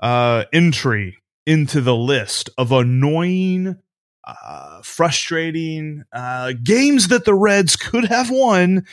uh, 0.00 0.44
entry 0.52 1.18
into 1.46 1.80
the 1.80 1.96
list 1.96 2.50
of 2.58 2.72
annoying, 2.72 3.76
uh, 4.24 4.82
frustrating 4.82 6.04
uh, 6.12 6.52
games 6.62 7.08
that 7.08 7.24
the 7.24 7.34
Reds 7.34 7.74
could 7.76 8.04
have 8.04 8.30
won 8.30 8.86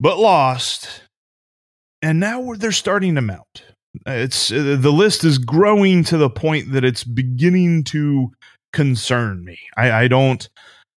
but 0.00 0.18
lost. 0.18 1.02
And 2.00 2.20
now 2.20 2.54
they're 2.54 2.72
starting 2.72 3.16
to 3.16 3.20
mount. 3.20 3.64
It's 4.06 4.52
uh, 4.52 4.76
the 4.78 4.92
list 4.92 5.24
is 5.24 5.38
growing 5.38 6.04
to 6.04 6.16
the 6.16 6.30
point 6.30 6.72
that 6.72 6.84
it's 6.84 7.04
beginning 7.04 7.84
to 7.84 8.32
concern 8.72 9.44
me. 9.44 9.58
I, 9.76 9.90
I 9.92 10.08
don't. 10.08 10.48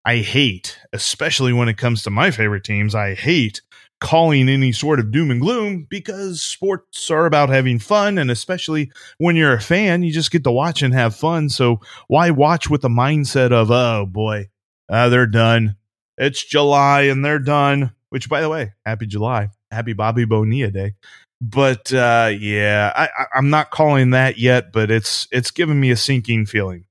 I 0.04 0.16
hate, 0.16 0.78
especially 0.92 1.52
when 1.52 1.68
it 1.68 1.78
comes 1.78 2.02
to 2.02 2.10
my 2.10 2.32
favorite 2.32 2.64
teams. 2.64 2.94
I 2.94 3.14
hate 3.14 3.60
calling 4.02 4.48
any 4.48 4.72
sort 4.72 4.98
of 4.98 5.12
doom 5.12 5.30
and 5.30 5.40
gloom 5.40 5.86
because 5.88 6.42
sports 6.42 7.08
are 7.08 7.24
about 7.24 7.48
having 7.48 7.78
fun 7.78 8.18
and 8.18 8.32
especially 8.32 8.90
when 9.18 9.36
you're 9.36 9.52
a 9.52 9.60
fan 9.60 10.02
you 10.02 10.12
just 10.12 10.32
get 10.32 10.42
to 10.42 10.50
watch 10.50 10.82
and 10.82 10.92
have 10.92 11.14
fun 11.14 11.48
so 11.48 11.78
why 12.08 12.28
watch 12.28 12.68
with 12.68 12.80
the 12.80 12.88
mindset 12.88 13.52
of 13.52 13.70
oh 13.70 14.04
boy 14.04 14.44
uh, 14.88 15.08
they're 15.08 15.24
done 15.24 15.76
it's 16.18 16.44
july 16.44 17.02
and 17.02 17.24
they're 17.24 17.38
done 17.38 17.92
which 18.08 18.28
by 18.28 18.40
the 18.40 18.48
way 18.48 18.72
happy 18.84 19.06
july 19.06 19.48
happy 19.70 19.92
bobby 19.92 20.24
bonilla 20.24 20.72
day 20.72 20.94
but 21.42 21.92
uh, 21.92 22.30
yeah, 22.38 22.92
I, 22.94 23.08
I'm 23.34 23.50
not 23.50 23.72
calling 23.72 24.10
that 24.10 24.38
yet, 24.38 24.72
but 24.72 24.92
it's 24.92 25.26
it's 25.32 25.50
giving 25.50 25.80
me 25.80 25.90
a 25.90 25.96
sinking 25.96 26.46
feeling. 26.46 26.84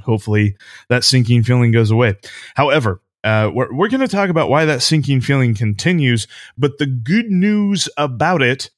Hopefully, 0.00 0.56
that 0.88 1.04
sinking 1.04 1.42
feeling 1.42 1.72
goes 1.72 1.90
away. 1.90 2.14
However, 2.54 3.02
uh, 3.22 3.50
we're 3.52 3.72
we're 3.74 3.90
going 3.90 4.00
to 4.00 4.08
talk 4.08 4.30
about 4.30 4.48
why 4.48 4.64
that 4.64 4.80
sinking 4.80 5.20
feeling 5.20 5.54
continues. 5.54 6.26
But 6.56 6.78
the 6.78 6.86
good 6.86 7.30
news 7.30 7.86
about 7.98 8.40
it 8.40 8.70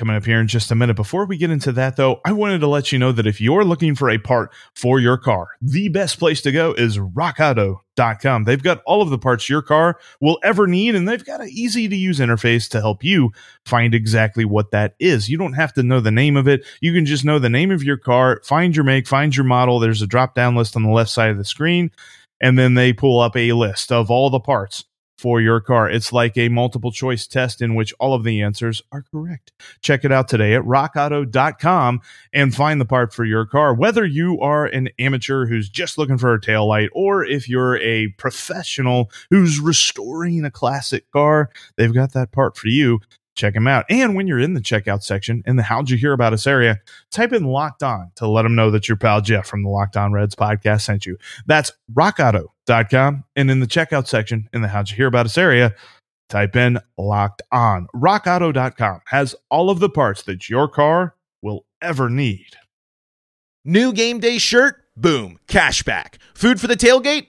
coming 0.00 0.16
up 0.16 0.24
here 0.24 0.40
in 0.40 0.48
just 0.48 0.70
a 0.70 0.74
minute. 0.74 0.96
Before 0.96 1.26
we 1.26 1.36
get 1.36 1.50
into 1.50 1.72
that, 1.72 1.96
though, 1.96 2.22
I 2.24 2.32
wanted 2.32 2.60
to 2.60 2.66
let 2.66 2.90
you 2.90 2.98
know 2.98 3.12
that 3.12 3.26
if 3.26 3.38
you're 3.38 3.64
looking 3.64 3.94
for 3.94 4.08
a 4.08 4.16
part 4.16 4.50
for 4.74 4.98
your 4.98 5.18
car, 5.18 5.48
the 5.60 5.90
best 5.90 6.18
place 6.18 6.40
to 6.40 6.50
go 6.50 6.72
is 6.72 6.96
rockauto.com. 6.96 8.44
They've 8.44 8.62
got 8.62 8.80
all 8.86 9.02
of 9.02 9.10
the 9.10 9.18
parts 9.18 9.50
your 9.50 9.60
car 9.60 9.98
will 10.18 10.38
ever 10.42 10.66
need, 10.66 10.94
and 10.94 11.06
they've 11.06 11.24
got 11.24 11.42
an 11.42 11.50
easy 11.50 11.86
to 11.86 11.94
use 11.94 12.18
interface 12.18 12.66
to 12.70 12.80
help 12.80 13.04
you 13.04 13.30
find 13.66 13.94
exactly 13.94 14.46
what 14.46 14.70
that 14.70 14.94
is. 14.98 15.28
You 15.28 15.36
don't 15.36 15.52
have 15.52 15.74
to 15.74 15.82
know 15.82 16.00
the 16.00 16.10
name 16.10 16.38
of 16.38 16.48
it. 16.48 16.64
You 16.80 16.94
can 16.94 17.04
just 17.04 17.26
know 17.26 17.38
the 17.38 17.50
name 17.50 17.70
of 17.70 17.84
your 17.84 17.98
car, 17.98 18.40
find 18.42 18.74
your 18.74 18.86
make, 18.86 19.06
find 19.06 19.36
your 19.36 19.44
model. 19.44 19.80
There's 19.80 20.00
a 20.00 20.06
drop 20.06 20.34
down 20.34 20.56
list 20.56 20.76
on 20.76 20.82
the 20.82 20.90
left 20.90 21.10
side 21.10 21.30
of 21.30 21.36
the 21.36 21.44
screen, 21.44 21.90
and 22.40 22.58
then 22.58 22.72
they 22.72 22.94
pull 22.94 23.20
up 23.20 23.36
a 23.36 23.52
list 23.52 23.92
of 23.92 24.10
all 24.10 24.30
the 24.30 24.40
parts 24.40 24.86
for 25.20 25.38
your 25.38 25.60
car. 25.60 25.90
It's 25.90 26.14
like 26.14 26.38
a 26.38 26.48
multiple 26.48 26.90
choice 26.90 27.26
test 27.26 27.60
in 27.60 27.74
which 27.74 27.92
all 28.00 28.14
of 28.14 28.24
the 28.24 28.40
answers 28.40 28.80
are 28.90 29.02
correct. 29.02 29.52
Check 29.82 30.02
it 30.02 30.10
out 30.10 30.28
today 30.28 30.54
at 30.54 30.62
rockauto.com 30.62 32.00
and 32.32 32.54
find 32.54 32.80
the 32.80 32.86
part 32.86 33.12
for 33.12 33.26
your 33.26 33.44
car. 33.44 33.74
Whether 33.74 34.06
you 34.06 34.40
are 34.40 34.64
an 34.64 34.88
amateur 34.98 35.46
who's 35.46 35.68
just 35.68 35.98
looking 35.98 36.16
for 36.16 36.32
a 36.32 36.40
tail 36.40 36.66
light 36.66 36.88
or 36.94 37.22
if 37.22 37.50
you're 37.50 37.76
a 37.80 38.08
professional 38.16 39.10
who's 39.28 39.60
restoring 39.60 40.42
a 40.46 40.50
classic 40.50 41.10
car, 41.10 41.50
they've 41.76 41.92
got 41.92 42.14
that 42.14 42.32
part 42.32 42.56
for 42.56 42.68
you 42.68 43.00
check 43.40 43.54
them 43.54 43.66
out. 43.66 43.86
And 43.88 44.14
when 44.14 44.26
you're 44.26 44.38
in 44.38 44.54
the 44.54 44.60
checkout 44.60 45.02
section 45.02 45.42
in 45.46 45.56
the 45.56 45.62
How'd 45.62 45.90
You 45.90 45.96
Hear 45.96 46.12
About 46.12 46.32
Us 46.32 46.46
area, 46.46 46.80
type 47.10 47.32
in 47.32 47.44
Locked 47.44 47.82
On 47.82 48.12
to 48.16 48.28
let 48.28 48.42
them 48.42 48.54
know 48.54 48.70
that 48.70 48.88
your 48.88 48.96
pal 48.96 49.20
Jeff 49.20 49.46
from 49.46 49.62
the 49.62 49.68
Locked 49.70 49.96
On 49.96 50.12
Reds 50.12 50.34
podcast 50.34 50.82
sent 50.82 51.06
you. 51.06 51.16
That's 51.46 51.72
rockauto.com. 51.92 53.24
And 53.34 53.50
in 53.50 53.60
the 53.60 53.66
checkout 53.66 54.06
section 54.06 54.48
in 54.52 54.62
the 54.62 54.68
How'd 54.68 54.90
You 54.90 54.96
Hear 54.96 55.06
About 55.06 55.26
Us 55.26 55.38
area, 55.38 55.74
type 56.28 56.54
in 56.54 56.78
Locked 56.98 57.42
On. 57.50 57.88
Rockauto.com 57.94 59.00
has 59.06 59.34
all 59.50 59.70
of 59.70 59.80
the 59.80 59.90
parts 59.90 60.22
that 60.24 60.48
your 60.48 60.68
car 60.68 61.14
will 61.42 61.64
ever 61.80 62.10
need. 62.10 62.56
New 63.64 63.92
game 63.92 64.20
day 64.20 64.38
shirt? 64.38 64.84
Boom. 64.96 65.38
Cashback. 65.48 66.16
Food 66.34 66.60
for 66.60 66.66
the 66.66 66.76
tailgate? 66.76 67.28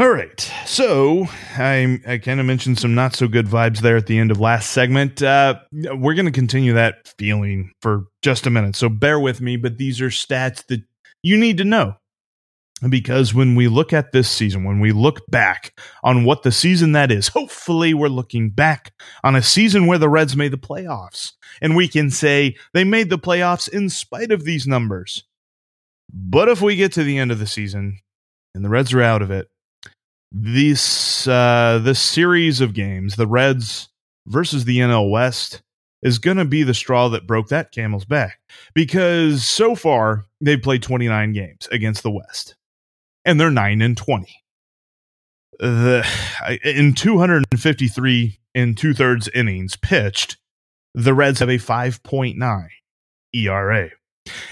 All 0.00 0.08
right. 0.08 0.50
So 0.64 1.26
I, 1.58 2.00
I 2.06 2.16
kind 2.16 2.40
of 2.40 2.46
mentioned 2.46 2.78
some 2.78 2.94
not 2.94 3.14
so 3.14 3.28
good 3.28 3.44
vibes 3.44 3.80
there 3.80 3.98
at 3.98 4.06
the 4.06 4.18
end 4.18 4.30
of 4.30 4.40
last 4.40 4.70
segment. 4.70 5.22
Uh, 5.22 5.60
we're 5.72 6.14
going 6.14 6.24
to 6.24 6.32
continue 6.32 6.72
that 6.72 7.12
feeling 7.18 7.72
for 7.82 8.06
just 8.22 8.46
a 8.46 8.50
minute. 8.50 8.76
So 8.76 8.88
bear 8.88 9.20
with 9.20 9.42
me, 9.42 9.58
but 9.58 9.76
these 9.76 10.00
are 10.00 10.08
stats 10.08 10.64
that 10.68 10.80
you 11.22 11.36
need 11.36 11.58
to 11.58 11.64
know. 11.64 11.96
Because 12.88 13.34
when 13.34 13.56
we 13.56 13.68
look 13.68 13.92
at 13.92 14.12
this 14.12 14.30
season, 14.30 14.64
when 14.64 14.80
we 14.80 14.90
look 14.90 15.20
back 15.28 15.78
on 16.02 16.24
what 16.24 16.44
the 16.44 16.52
season 16.52 16.92
that 16.92 17.12
is, 17.12 17.28
hopefully 17.28 17.92
we're 17.92 18.08
looking 18.08 18.48
back 18.48 18.94
on 19.22 19.36
a 19.36 19.42
season 19.42 19.86
where 19.86 19.98
the 19.98 20.08
Reds 20.08 20.34
made 20.34 20.52
the 20.52 20.56
playoffs. 20.56 21.32
And 21.60 21.76
we 21.76 21.88
can 21.88 22.08
say 22.08 22.56
they 22.72 22.84
made 22.84 23.10
the 23.10 23.18
playoffs 23.18 23.68
in 23.68 23.90
spite 23.90 24.32
of 24.32 24.44
these 24.44 24.66
numbers. 24.66 25.24
But 26.10 26.48
if 26.48 26.62
we 26.62 26.76
get 26.76 26.90
to 26.94 27.04
the 27.04 27.18
end 27.18 27.30
of 27.30 27.38
the 27.38 27.46
season 27.46 27.98
and 28.54 28.64
the 28.64 28.70
Reds 28.70 28.94
are 28.94 29.02
out 29.02 29.20
of 29.20 29.30
it, 29.30 29.48
this 30.32 31.26
uh, 31.26 31.80
this 31.82 32.00
series 32.00 32.60
of 32.60 32.74
games, 32.74 33.16
the 33.16 33.26
Reds 33.26 33.88
versus 34.26 34.64
the 34.64 34.78
NL 34.78 35.10
West, 35.10 35.62
is 36.02 36.18
going 36.18 36.36
to 36.36 36.44
be 36.44 36.62
the 36.62 36.74
straw 36.74 37.08
that 37.08 37.26
broke 37.26 37.48
that 37.48 37.72
camel's 37.72 38.04
back 38.04 38.40
because 38.74 39.44
so 39.44 39.74
far 39.74 40.26
they've 40.40 40.62
played 40.62 40.82
29 40.82 41.32
games 41.32 41.68
against 41.70 42.02
the 42.02 42.10
West, 42.10 42.56
and 43.24 43.40
they're 43.40 43.50
nine 43.50 43.82
and 43.82 43.96
20. 43.96 44.26
The 45.58 46.06
in 46.64 46.94
253 46.94 48.38
and 48.54 48.76
two 48.76 48.94
thirds 48.94 49.28
innings 49.28 49.76
pitched, 49.76 50.38
the 50.94 51.14
Reds 51.14 51.40
have 51.40 51.50
a 51.50 51.58
5.9 51.58 52.68
ERA. 53.34 53.90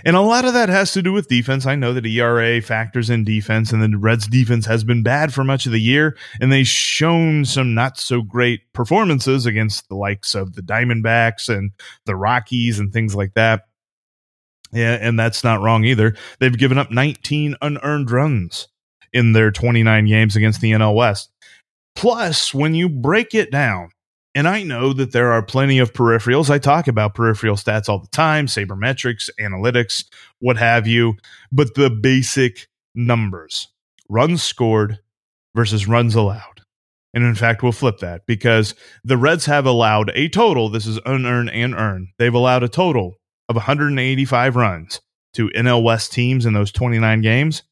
And 0.04 0.16
a 0.16 0.20
lot 0.20 0.44
of 0.44 0.54
that 0.54 0.68
has 0.68 0.92
to 0.92 1.02
do 1.02 1.12
with 1.12 1.28
defense. 1.28 1.66
I 1.66 1.74
know 1.74 1.92
that 1.92 2.06
ERA 2.06 2.60
factors 2.62 3.10
in 3.10 3.24
defense, 3.24 3.72
and 3.72 3.82
the 3.82 3.98
Reds' 3.98 4.26
defense 4.26 4.66
has 4.66 4.82
been 4.82 5.02
bad 5.02 5.34
for 5.34 5.44
much 5.44 5.66
of 5.66 5.72
the 5.72 5.80
year, 5.80 6.16
and 6.40 6.50
they've 6.50 6.66
shown 6.66 7.44
some 7.44 7.74
not 7.74 7.98
so 7.98 8.22
great 8.22 8.72
performances 8.72 9.46
against 9.46 9.88
the 9.88 9.94
likes 9.94 10.34
of 10.34 10.54
the 10.54 10.62
Diamondbacks 10.62 11.48
and 11.48 11.72
the 12.06 12.16
Rockies 12.16 12.78
and 12.78 12.92
things 12.92 13.14
like 13.14 13.34
that. 13.34 13.64
Yeah, 14.72 14.98
and 15.00 15.18
that's 15.18 15.44
not 15.44 15.60
wrong 15.60 15.84
either. 15.84 16.14
They've 16.40 16.56
given 16.56 16.78
up 16.78 16.90
19 16.90 17.56
unearned 17.62 18.10
runs 18.10 18.68
in 19.12 19.32
their 19.32 19.50
29 19.50 20.06
games 20.06 20.36
against 20.36 20.60
the 20.60 20.72
NL 20.72 20.94
West. 20.94 21.30
Plus, 21.96 22.52
when 22.54 22.74
you 22.74 22.88
break 22.88 23.34
it 23.34 23.50
down, 23.50 23.90
and 24.34 24.46
I 24.46 24.62
know 24.62 24.92
that 24.92 25.12
there 25.12 25.32
are 25.32 25.42
plenty 25.42 25.78
of 25.78 25.92
peripherals. 25.92 26.50
I 26.50 26.58
talk 26.58 26.86
about 26.86 27.14
peripheral 27.14 27.56
stats 27.56 27.88
all 27.88 27.98
the 27.98 28.08
time, 28.08 28.46
sabermetrics, 28.46 29.30
analytics, 29.40 30.04
what 30.38 30.56
have 30.58 30.86
you, 30.86 31.16
but 31.50 31.74
the 31.74 31.90
basic 31.90 32.68
numbers 32.94 33.68
runs 34.08 34.42
scored 34.42 34.98
versus 35.54 35.88
runs 35.88 36.14
allowed. 36.14 36.62
And 37.14 37.24
in 37.24 37.34
fact, 37.34 37.62
we'll 37.62 37.72
flip 37.72 37.98
that 37.98 38.26
because 38.26 38.74
the 39.02 39.16
Reds 39.16 39.46
have 39.46 39.66
allowed 39.66 40.12
a 40.14 40.28
total, 40.28 40.68
this 40.68 40.86
is 40.86 41.00
unearned 41.06 41.50
and 41.50 41.74
earned, 41.74 42.08
they've 42.18 42.34
allowed 42.34 42.62
a 42.62 42.68
total 42.68 43.18
of 43.48 43.56
185 43.56 44.56
runs 44.56 45.00
to 45.34 45.48
NL 45.48 45.82
West 45.82 46.12
teams 46.12 46.44
in 46.44 46.52
those 46.52 46.70
29 46.70 47.22
games, 47.22 47.62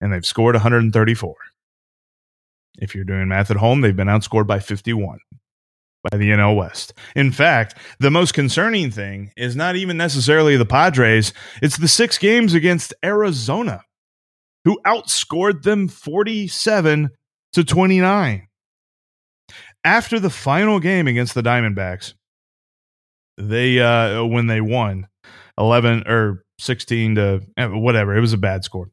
and 0.00 0.12
they've 0.12 0.26
scored 0.26 0.54
134. 0.54 1.34
If 2.78 2.94
you're 2.94 3.04
doing 3.04 3.28
math 3.28 3.50
at 3.50 3.56
home, 3.56 3.80
they've 3.80 3.96
been 3.96 4.08
outscored 4.08 4.46
by 4.46 4.60
51 4.60 5.18
by 6.10 6.16
the 6.16 6.30
NL 6.30 6.56
West. 6.56 6.94
In 7.14 7.30
fact, 7.30 7.76
the 8.00 8.10
most 8.10 8.34
concerning 8.34 8.90
thing 8.90 9.32
is 9.36 9.54
not 9.54 9.76
even 9.76 9.96
necessarily 9.96 10.56
the 10.56 10.66
Padres, 10.66 11.32
it's 11.60 11.76
the 11.78 11.88
six 11.88 12.18
games 12.18 12.54
against 12.54 12.94
Arizona, 13.04 13.84
who 14.64 14.80
outscored 14.84 15.62
them 15.62 15.88
47 15.88 17.10
to 17.52 17.64
29. 17.64 18.48
After 19.84 20.20
the 20.20 20.30
final 20.30 20.80
game 20.80 21.08
against 21.08 21.34
the 21.34 21.42
Diamondbacks, 21.42 22.14
they 23.38 23.80
uh 23.80 24.24
when 24.24 24.46
they 24.46 24.60
won 24.60 25.08
11 25.58 26.04
or 26.06 26.44
16 26.58 27.16
to 27.16 27.40
eh, 27.56 27.66
whatever, 27.66 28.16
it 28.16 28.20
was 28.20 28.32
a 28.32 28.38
bad 28.38 28.64
score. 28.64 28.90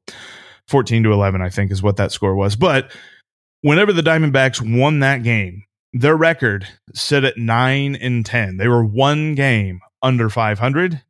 14 0.67 1.03
to 1.03 1.13
11 1.13 1.41
I 1.41 1.49
think 1.49 1.71
is 1.71 1.83
what 1.83 1.97
that 1.97 2.11
score 2.11 2.35
was. 2.35 2.55
But 2.55 2.91
whenever 3.61 3.93
the 3.93 4.01
Diamondbacks 4.01 4.79
won 4.79 4.99
that 4.99 5.23
game, 5.23 5.63
their 5.93 6.15
record 6.15 6.67
sit 6.93 7.24
at 7.24 7.38
9 7.38 7.96
and 7.96 8.25
10. 8.25 8.58
They 8.58 8.67
were 8.67 8.84
one 8.84 9.36
game 9.36 9.79
under 10.01 10.29
500. 10.29 11.01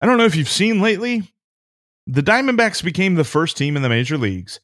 I 0.00 0.06
don't 0.06 0.18
know 0.18 0.24
if 0.24 0.36
you've 0.36 0.48
seen 0.48 0.80
lately, 0.80 1.32
the 2.06 2.22
Diamondbacks 2.22 2.82
became 2.82 3.14
the 3.14 3.24
first 3.24 3.56
team 3.56 3.76
in 3.76 3.82
the 3.82 3.88
major 3.88 4.18
leagues 4.18 4.60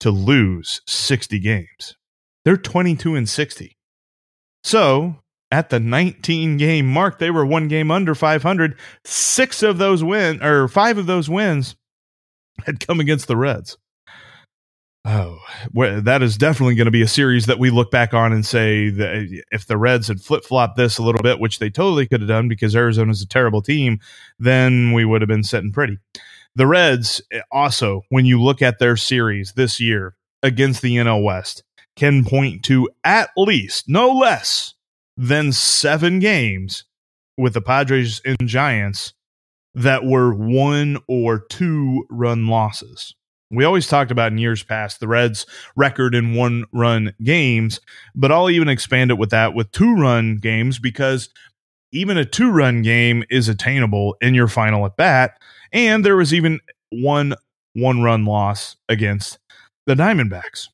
to 0.00 0.10
lose 0.10 0.80
60 0.86 1.38
games. 1.38 1.96
They're 2.44 2.56
22 2.56 3.14
and 3.14 3.28
60. 3.28 3.76
So, 4.64 5.16
at 5.52 5.70
the 5.70 5.78
19 5.78 6.56
game 6.56 6.86
mark, 6.86 7.18
they 7.18 7.30
were 7.30 7.46
one 7.46 7.68
game 7.68 7.90
under 7.90 8.14
500. 8.14 8.76
Six 9.04 9.62
of 9.62 9.78
those 9.78 10.02
win 10.02 10.42
or 10.42 10.66
five 10.66 10.98
of 10.98 11.06
those 11.06 11.28
wins 11.28 11.76
had 12.64 12.84
come 12.84 12.98
against 13.00 13.28
the 13.28 13.36
Reds. 13.36 13.76
Oh, 15.04 15.40
well, 15.72 16.00
that 16.02 16.22
is 16.22 16.36
definitely 16.36 16.76
going 16.76 16.84
to 16.84 16.92
be 16.92 17.02
a 17.02 17.08
series 17.08 17.46
that 17.46 17.58
we 17.58 17.70
look 17.70 17.90
back 17.90 18.14
on 18.14 18.32
and 18.32 18.46
say 18.46 18.88
that 18.88 19.42
if 19.50 19.66
the 19.66 19.76
Reds 19.76 20.06
had 20.06 20.20
flip 20.20 20.44
flopped 20.44 20.76
this 20.76 20.96
a 20.96 21.02
little 21.02 21.22
bit, 21.22 21.40
which 21.40 21.58
they 21.58 21.70
totally 21.70 22.06
could 22.06 22.20
have 22.20 22.28
done 22.28 22.46
because 22.48 22.76
Arizona 22.76 23.10
is 23.10 23.20
a 23.20 23.26
terrible 23.26 23.62
team, 23.62 23.98
then 24.38 24.92
we 24.92 25.04
would 25.04 25.20
have 25.20 25.28
been 25.28 25.42
sitting 25.42 25.72
pretty. 25.72 25.98
The 26.54 26.68
Reds 26.68 27.20
eh, 27.32 27.40
also, 27.50 28.02
when 28.10 28.26
you 28.26 28.40
look 28.40 28.62
at 28.62 28.78
their 28.78 28.96
series 28.96 29.54
this 29.54 29.80
year 29.80 30.14
against 30.40 30.82
the 30.82 30.96
NL 30.96 31.24
West, 31.24 31.64
can 31.96 32.24
point 32.24 32.62
to 32.64 32.88
at 33.02 33.30
least 33.36 33.88
no 33.88 34.10
less 34.12 34.74
than 35.16 35.50
seven 35.50 36.20
games 36.20 36.84
with 37.36 37.54
the 37.54 37.60
Padres 37.60 38.20
and 38.24 38.38
Giants 38.46 39.14
that 39.74 40.04
were 40.04 40.32
one 40.32 40.98
or 41.08 41.40
two 41.40 42.06
run 42.08 42.46
losses. 42.46 43.14
We 43.52 43.64
always 43.64 43.86
talked 43.86 44.10
about 44.10 44.32
in 44.32 44.38
years 44.38 44.62
past 44.62 44.98
the 44.98 45.06
Reds' 45.06 45.44
record 45.76 46.14
in 46.14 46.34
one 46.34 46.64
run 46.72 47.14
games, 47.22 47.80
but 48.14 48.32
I'll 48.32 48.48
even 48.48 48.68
expand 48.68 49.10
it 49.10 49.18
with 49.18 49.30
that 49.30 49.54
with 49.54 49.70
two 49.72 49.94
run 49.94 50.38
games 50.38 50.78
because 50.78 51.28
even 51.92 52.16
a 52.16 52.24
two 52.24 52.50
run 52.50 52.80
game 52.80 53.22
is 53.30 53.48
attainable 53.48 54.16
in 54.22 54.34
your 54.34 54.48
final 54.48 54.86
at 54.86 54.96
bat. 54.96 55.38
And 55.70 56.04
there 56.04 56.16
was 56.16 56.32
even 56.32 56.60
one 56.90 57.34
one 57.74 58.02
run 58.02 58.24
loss 58.24 58.76
against 58.88 59.38
the 59.86 59.94
Diamondbacks. 59.94 60.68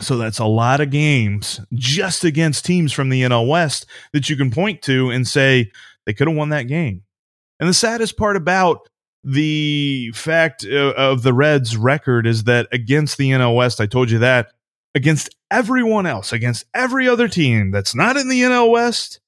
So 0.00 0.16
that's 0.16 0.40
a 0.40 0.44
lot 0.44 0.80
of 0.80 0.90
games 0.90 1.60
just 1.72 2.24
against 2.24 2.64
teams 2.64 2.92
from 2.92 3.08
the 3.08 3.22
NL 3.22 3.48
West 3.48 3.86
that 4.12 4.28
you 4.28 4.36
can 4.36 4.50
point 4.50 4.82
to 4.82 5.10
and 5.10 5.26
say 5.26 5.70
they 6.06 6.12
could 6.12 6.26
have 6.26 6.36
won 6.36 6.48
that 6.48 6.64
game. 6.64 7.02
And 7.60 7.68
the 7.68 7.74
saddest 7.74 8.16
part 8.16 8.36
about 8.36 8.88
the 9.24 10.12
fact 10.14 10.64
uh, 10.64 10.92
of 10.96 11.22
the 11.22 11.32
Reds' 11.32 11.76
record 11.76 12.26
is 12.26 12.44
that 12.44 12.68
against 12.72 13.16
the 13.16 13.30
NL 13.30 13.56
West, 13.56 13.80
I 13.80 13.86
told 13.86 14.10
you 14.10 14.18
that, 14.18 14.52
against 14.94 15.34
everyone 15.50 16.06
else, 16.06 16.32
against 16.32 16.66
every 16.74 17.08
other 17.08 17.26
team 17.28 17.70
that's 17.70 17.94
not 17.94 18.16
in 18.16 18.28
the 18.28 18.42
NL 18.42 18.70
West, 18.70 19.20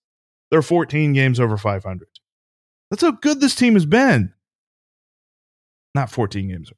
they're 0.51 0.63
14 0.63 1.13
games 1.13 1.41
over 1.41 1.57
500. 1.57 2.09
That's 2.91 3.03
how 3.03 3.13
good 3.13 3.41
this 3.41 3.55
team 3.55 3.75
has 3.75 3.87
been. 3.87 4.33
Not 5.95 6.11
14 6.11 6.49
games. 6.49 6.71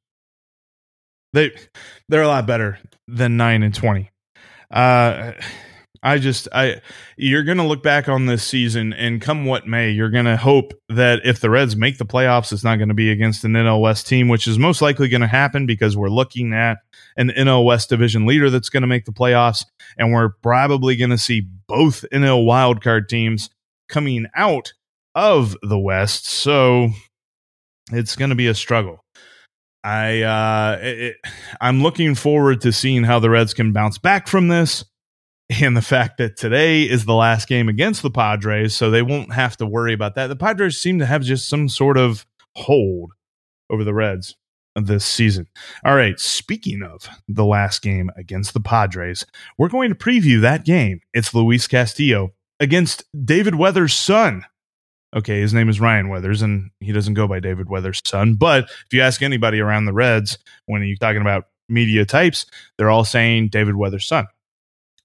They 1.32 1.50
they're 2.08 2.22
a 2.22 2.28
lot 2.28 2.46
better 2.46 2.78
than 3.06 3.36
9 3.36 3.62
and 3.62 3.74
20. 3.74 4.10
Uh 4.70 5.32
I 6.02 6.18
just 6.18 6.48
I 6.52 6.80
you're 7.16 7.42
going 7.42 7.58
to 7.58 7.64
look 7.64 7.82
back 7.82 8.08
on 8.08 8.26
this 8.26 8.44
season 8.44 8.92
and 8.92 9.20
come 9.20 9.44
what 9.44 9.66
may, 9.66 9.90
you're 9.90 10.10
going 10.10 10.26
to 10.26 10.36
hope 10.36 10.72
that 10.88 11.20
if 11.24 11.40
the 11.40 11.50
Reds 11.50 11.76
make 11.76 11.98
the 11.98 12.06
playoffs, 12.06 12.52
it's 12.52 12.64
not 12.64 12.76
going 12.76 12.88
to 12.88 12.94
be 12.94 13.10
against 13.10 13.44
an 13.44 13.52
NL 13.52 13.80
West 13.80 14.06
team, 14.06 14.28
which 14.28 14.46
is 14.46 14.58
most 14.58 14.80
likely 14.80 15.08
going 15.08 15.20
to 15.20 15.26
happen 15.26 15.66
because 15.66 15.96
we're 15.96 16.08
looking 16.08 16.52
at 16.52 16.78
an 17.16 17.30
NL 17.30 17.64
West 17.64 17.88
division 17.88 18.26
leader 18.26 18.50
that's 18.50 18.68
going 18.68 18.82
to 18.82 18.86
make 18.86 19.04
the 19.04 19.12
playoffs, 19.12 19.64
and 19.96 20.12
we're 20.12 20.30
probably 20.42 20.96
going 20.96 21.10
to 21.10 21.18
see 21.18 21.48
both 21.66 22.04
NL 22.12 22.46
wildcard 22.46 23.08
teams 23.08 23.50
coming 23.88 24.26
out 24.36 24.72
of 25.14 25.56
the 25.62 25.78
West. 25.78 26.26
So 26.26 26.90
it's 27.92 28.16
going 28.16 28.30
to 28.30 28.36
be 28.36 28.46
a 28.46 28.54
struggle. 28.54 29.04
I 29.84 30.22
uh, 30.22 30.78
it, 30.80 31.16
I'm 31.60 31.82
looking 31.82 32.14
forward 32.14 32.60
to 32.62 32.72
seeing 32.72 33.04
how 33.04 33.20
the 33.20 33.30
Reds 33.30 33.54
can 33.54 33.72
bounce 33.72 33.98
back 33.98 34.28
from 34.28 34.48
this 34.48 34.84
and 35.62 35.76
the 35.76 35.82
fact 35.82 36.18
that 36.18 36.36
today 36.36 36.82
is 36.82 37.04
the 37.04 37.14
last 37.14 37.48
game 37.48 37.68
against 37.68 38.02
the 38.02 38.10
Padres, 38.10 38.74
so 38.74 38.90
they 38.90 39.02
won't 39.02 39.32
have 39.32 39.56
to 39.58 39.66
worry 39.66 39.92
about 39.92 40.14
that. 40.14 40.26
The 40.26 40.36
Padres 40.36 40.78
seem 40.78 40.98
to 40.98 41.06
have 41.06 41.22
just 41.22 41.48
some 41.48 41.68
sort 41.68 41.96
of 41.96 42.26
hold 42.54 43.12
over 43.70 43.84
the 43.84 43.94
Reds 43.94 44.36
this 44.76 45.04
season. 45.04 45.46
All 45.84 45.96
right, 45.96 46.20
speaking 46.20 46.82
of 46.82 47.08
the 47.26 47.44
last 47.44 47.82
game 47.82 48.10
against 48.16 48.54
the 48.54 48.60
Padres, 48.60 49.24
we're 49.56 49.68
going 49.68 49.88
to 49.88 49.96
preview 49.96 50.40
that 50.42 50.64
game. 50.64 51.00
It's 51.14 51.34
Luis 51.34 51.66
Castillo 51.66 52.34
against 52.60 53.04
David 53.24 53.54
Weathers' 53.54 53.94
son. 53.94 54.44
Okay, 55.16 55.40
his 55.40 55.54
name 55.54 55.70
is 55.70 55.80
Ryan 55.80 56.10
Weathers, 56.10 56.42
and 56.42 56.70
he 56.80 56.92
doesn't 56.92 57.14
go 57.14 57.26
by 57.26 57.40
David 57.40 57.70
Weathers' 57.70 58.02
son. 58.04 58.34
But 58.34 58.64
if 58.64 58.92
you 58.92 59.00
ask 59.00 59.22
anybody 59.22 59.60
around 59.60 59.86
the 59.86 59.94
Reds, 59.94 60.38
when 60.66 60.82
you're 60.82 60.98
talking 60.98 61.22
about 61.22 61.46
media 61.68 62.04
types, 62.04 62.44
they're 62.76 62.90
all 62.90 63.04
saying 63.04 63.48
David 63.48 63.76
Weathers' 63.76 64.06
son. 64.06 64.26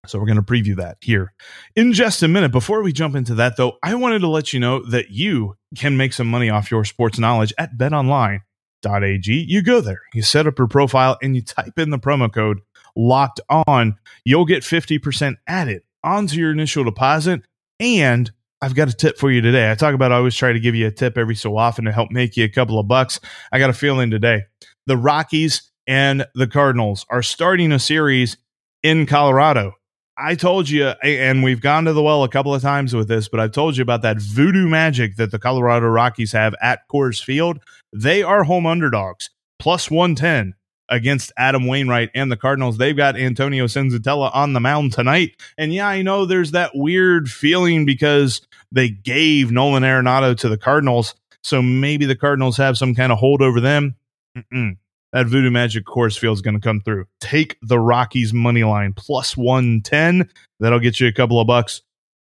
So 0.05 0.19
we're 0.19 0.25
going 0.25 0.35
to 0.35 0.41
preview 0.41 0.75
that 0.77 0.97
here 0.99 1.33
in 1.75 1.93
just 1.93 2.23
a 2.23 2.27
minute. 2.27 2.51
Before 2.51 2.83
we 2.83 2.91
jump 2.91 3.15
into 3.15 3.35
that, 3.35 3.55
though, 3.55 3.77
I 3.81 3.95
wanted 3.95 4.19
to 4.19 4.27
let 4.27 4.51
you 4.51 4.59
know 4.59 4.85
that 4.89 5.11
you 5.11 5.55
can 5.77 5.95
make 5.95 6.11
some 6.11 6.27
money 6.27 6.49
off 6.49 6.69
your 6.69 6.83
sports 6.83 7.17
knowledge 7.17 7.53
at 7.57 7.77
betonline.ag. 7.77 9.45
You 9.47 9.61
go 9.61 9.79
there, 9.79 10.01
you 10.13 10.21
set 10.21 10.45
up 10.45 10.57
your 10.57 10.67
profile, 10.67 11.17
and 11.21 11.35
you 11.35 11.41
type 11.41 11.79
in 11.79 11.89
the 11.89 11.99
promo 11.99 12.31
code 12.31 12.59
locked 12.97 13.39
on. 13.49 13.95
You'll 14.25 14.45
get 14.45 14.63
50% 14.63 15.37
added 15.47 15.83
onto 16.03 16.37
your 16.37 16.51
initial 16.51 16.83
deposit. 16.83 17.41
And 17.79 18.29
I've 18.61 18.75
got 18.75 18.89
a 18.89 18.93
tip 18.93 19.17
for 19.17 19.31
you 19.31 19.41
today. 19.41 19.71
I 19.71 19.75
talk 19.75 19.93
about 19.93 20.11
I 20.11 20.15
always 20.15 20.35
try 20.35 20.53
to 20.53 20.59
give 20.59 20.75
you 20.75 20.87
a 20.87 20.91
tip 20.91 21.17
every 21.17 21.35
so 21.35 21.57
often 21.57 21.85
to 21.85 21.91
help 21.91 22.11
make 22.11 22.37
you 22.37 22.43
a 22.43 22.49
couple 22.49 22.79
of 22.79 22.87
bucks. 22.87 23.19
I 23.51 23.59
got 23.59 23.69
a 23.69 23.73
feeling 23.73 24.09
today 24.09 24.43
the 24.85 24.97
Rockies 24.97 25.71
and 25.87 26.25
the 26.35 26.47
Cardinals 26.47 27.05
are 27.09 27.23
starting 27.23 27.71
a 27.71 27.79
series 27.79 28.37
in 28.83 29.05
Colorado. 29.05 29.75
I 30.17 30.35
told 30.35 30.69
you, 30.69 30.87
and 31.03 31.43
we've 31.43 31.61
gone 31.61 31.85
to 31.85 31.93
the 31.93 32.03
well 32.03 32.23
a 32.23 32.29
couple 32.29 32.53
of 32.53 32.61
times 32.61 32.93
with 32.95 33.07
this, 33.07 33.27
but 33.27 33.39
I've 33.39 33.51
told 33.51 33.77
you 33.77 33.81
about 33.81 34.03
that 34.03 34.21
voodoo 34.21 34.67
magic 34.67 35.15
that 35.15 35.31
the 35.31 35.39
Colorado 35.39 35.87
Rockies 35.87 36.31
have 36.33 36.53
at 36.61 36.87
Coors 36.87 37.23
Field. 37.23 37.59
They 37.91 38.21
are 38.21 38.43
home 38.43 38.67
underdogs, 38.67 39.31
plus 39.57 39.89
110 39.89 40.53
against 40.89 41.31
Adam 41.37 41.65
Wainwright 41.65 42.11
and 42.13 42.31
the 42.31 42.37
Cardinals. 42.37 42.77
They've 42.77 42.95
got 42.95 43.17
Antonio 43.17 43.65
Senzatela 43.65 44.29
on 44.35 44.53
the 44.53 44.59
mound 44.59 44.93
tonight. 44.93 45.31
And 45.57 45.73
yeah, 45.73 45.87
I 45.87 46.03
know 46.03 46.25
there's 46.25 46.51
that 46.51 46.71
weird 46.75 47.29
feeling 47.29 47.85
because 47.85 48.45
they 48.71 48.89
gave 48.89 49.51
Nolan 49.51 49.83
Arenado 49.83 50.37
to 50.39 50.49
the 50.49 50.57
Cardinals. 50.57 51.15
So 51.41 51.61
maybe 51.61 52.05
the 52.05 52.15
Cardinals 52.15 52.57
have 52.57 52.77
some 52.77 52.93
kind 52.93 53.11
of 53.11 53.17
hold 53.17 53.41
over 53.41 53.59
them. 53.59 53.95
Mm-mm 54.37 54.77
that 55.13 55.27
Voodoo 55.27 55.51
Magic 55.51 55.85
Coors 55.85 56.17
Field 56.17 56.35
is 56.35 56.41
going 56.41 56.55
to 56.55 56.59
come 56.59 56.81
through. 56.81 57.05
Take 57.21 57.57
the 57.61 57.79
Rockies 57.79 58.33
money 58.33 58.63
line 58.63 58.93
plus 58.93 59.37
110. 59.37 60.27
That'll 60.59 60.79
get 60.79 60.99
you 60.99 61.07
a 61.07 61.13
couple 61.13 61.39
of 61.39 61.47
bucks. 61.47 61.81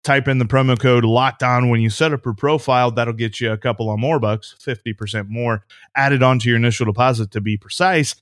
Type 0.04 0.28
in 0.28 0.38
the 0.38 0.44
promo 0.44 0.78
code 0.78 1.04
locked 1.04 1.42
on 1.42 1.68
when 1.68 1.80
you 1.80 1.90
set 1.90 2.12
up 2.12 2.24
your 2.24 2.32
profile. 2.32 2.92
That'll 2.92 3.12
get 3.12 3.40
you 3.40 3.50
a 3.50 3.58
couple 3.58 3.90
of 3.90 3.98
more 3.98 4.20
bucks, 4.20 4.54
50% 4.64 5.28
more 5.28 5.64
added 5.96 6.22
onto 6.22 6.48
your 6.48 6.56
initial 6.56 6.86
deposit 6.86 7.32
to 7.32 7.40
be 7.40 7.56
precise. 7.56 8.14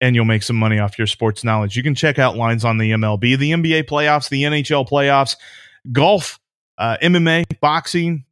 And 0.00 0.14
you'll 0.14 0.24
make 0.24 0.42
some 0.42 0.56
money 0.56 0.78
off 0.78 0.96
your 0.96 1.06
sports 1.06 1.44
knowledge. 1.44 1.76
You 1.76 1.82
can 1.82 1.94
check 1.94 2.18
out 2.18 2.36
lines 2.36 2.64
on 2.64 2.78
the 2.78 2.92
MLB, 2.92 3.36
the 3.38 3.50
NBA 3.50 3.82
playoffs, 3.84 4.30
the 4.30 4.44
NHL 4.44 4.88
playoffs, 4.88 5.36
golf, 5.92 6.38
uh, 6.78 6.96
MMA, 7.02 7.60
boxing, 7.60 8.24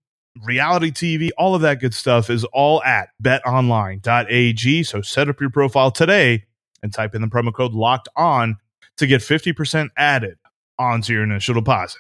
reality 0.44 0.90
TV, 0.90 1.30
all 1.38 1.54
of 1.54 1.62
that 1.62 1.80
good 1.80 1.94
stuff 1.94 2.30
is 2.30 2.44
all 2.52 2.82
at 2.82 3.10
betonline.ag. 3.22 4.82
So 4.82 5.02
set 5.02 5.28
up 5.28 5.40
your 5.40 5.50
profile 5.50 5.90
today 5.90 6.44
and 6.82 6.92
type 6.92 7.14
in 7.14 7.22
the 7.22 7.28
promo 7.28 7.52
code 7.52 7.72
locked 7.72 8.08
on 8.16 8.56
to 8.98 9.06
get 9.06 9.20
50% 9.20 9.88
added 9.96 10.36
onto 10.78 11.12
your 11.12 11.24
initial 11.24 11.54
deposit. 11.54 11.98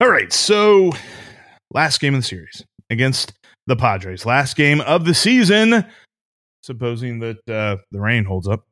All 0.00 0.10
right, 0.10 0.32
so 0.32 0.92
last 1.72 2.00
game 2.00 2.14
of 2.14 2.20
the 2.20 2.26
series 2.26 2.64
against 2.90 3.32
the 3.66 3.76
Padres. 3.76 4.26
Last 4.26 4.56
game 4.56 4.80
of 4.82 5.06
the 5.06 5.14
season 5.14 5.86
supposing 6.66 7.20
that 7.20 7.48
uh, 7.48 7.76
the 7.90 8.00
rain 8.00 8.24
holds 8.24 8.48
up. 8.48 8.66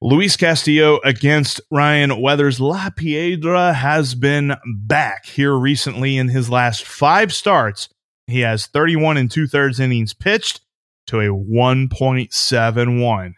Luis 0.00 0.36
Castillo 0.36 1.00
against 1.04 1.60
Ryan 1.70 2.20
Weathers. 2.20 2.60
La 2.60 2.90
Piedra 2.90 3.72
has 3.72 4.14
been 4.14 4.54
back 4.64 5.26
here 5.26 5.54
recently 5.54 6.16
in 6.16 6.28
his 6.28 6.48
last 6.48 6.84
five 6.84 7.34
starts. 7.34 7.88
He 8.26 8.40
has 8.40 8.66
31 8.66 9.16
and 9.16 9.30
two 9.30 9.46
thirds 9.46 9.80
innings 9.80 10.14
pitched 10.14 10.60
to 11.08 11.20
a 11.20 11.26
1.71 11.26 13.32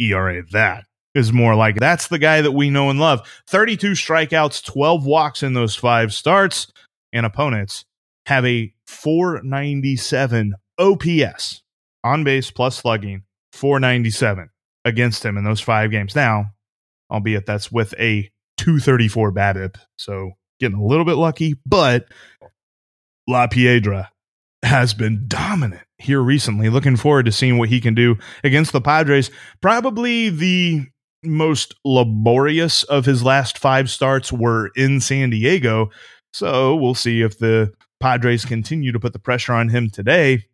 ERA. 0.00 0.42
That 0.52 0.84
is 1.14 1.32
more 1.32 1.56
like 1.56 1.76
that's 1.76 2.08
the 2.08 2.18
guy 2.18 2.40
that 2.40 2.52
we 2.52 2.70
know 2.70 2.90
and 2.90 3.00
love. 3.00 3.28
32 3.48 3.92
strikeouts, 3.92 4.64
12 4.64 5.04
walks 5.04 5.42
in 5.42 5.54
those 5.54 5.74
five 5.74 6.14
starts, 6.14 6.72
and 7.12 7.26
opponents 7.26 7.84
have 8.26 8.46
a 8.46 8.72
497 8.86 10.54
OPS 10.78 11.62
on 12.04 12.22
base 12.22 12.50
plus 12.50 12.76
slugging 12.76 13.24
497 13.52 14.50
against 14.84 15.24
him 15.24 15.36
in 15.36 15.44
those 15.44 15.60
five 15.60 15.90
games. 15.90 16.14
Now, 16.14 16.52
albeit 17.10 17.46
that's 17.46 17.70
with 17.72 17.94
a 17.98 18.30
234 18.58 19.32
BABIP, 19.32 19.76
so 19.96 20.32
getting 20.60 20.78
a 20.78 20.84
little 20.84 21.04
bit 21.04 21.14
lucky, 21.14 21.54
but 21.64 22.06
La 23.26 23.46
Piedra 23.46 24.10
has 24.62 24.94
been 24.94 25.26
dominant 25.28 25.82
here 25.98 26.20
recently. 26.20 26.68
Looking 26.68 26.96
forward 26.96 27.26
to 27.26 27.32
seeing 27.32 27.58
what 27.58 27.68
he 27.68 27.80
can 27.80 27.94
do 27.94 28.16
against 28.42 28.72
the 28.72 28.80
Padres. 28.80 29.30
Probably 29.60 30.30
the 30.30 30.86
most 31.22 31.74
laborious 31.84 32.82
of 32.84 33.04
his 33.04 33.22
last 33.22 33.58
five 33.58 33.90
starts 33.90 34.32
were 34.32 34.70
in 34.76 35.00
San 35.00 35.30
Diego. 35.30 35.90
So 36.32 36.74
we'll 36.74 36.94
see 36.94 37.22
if 37.22 37.38
the 37.38 37.72
Padres 38.00 38.44
continue 38.44 38.92
to 38.92 39.00
put 39.00 39.12
the 39.12 39.18
pressure 39.18 39.52
on 39.52 39.68
him 39.68 39.90
today. 39.90 40.44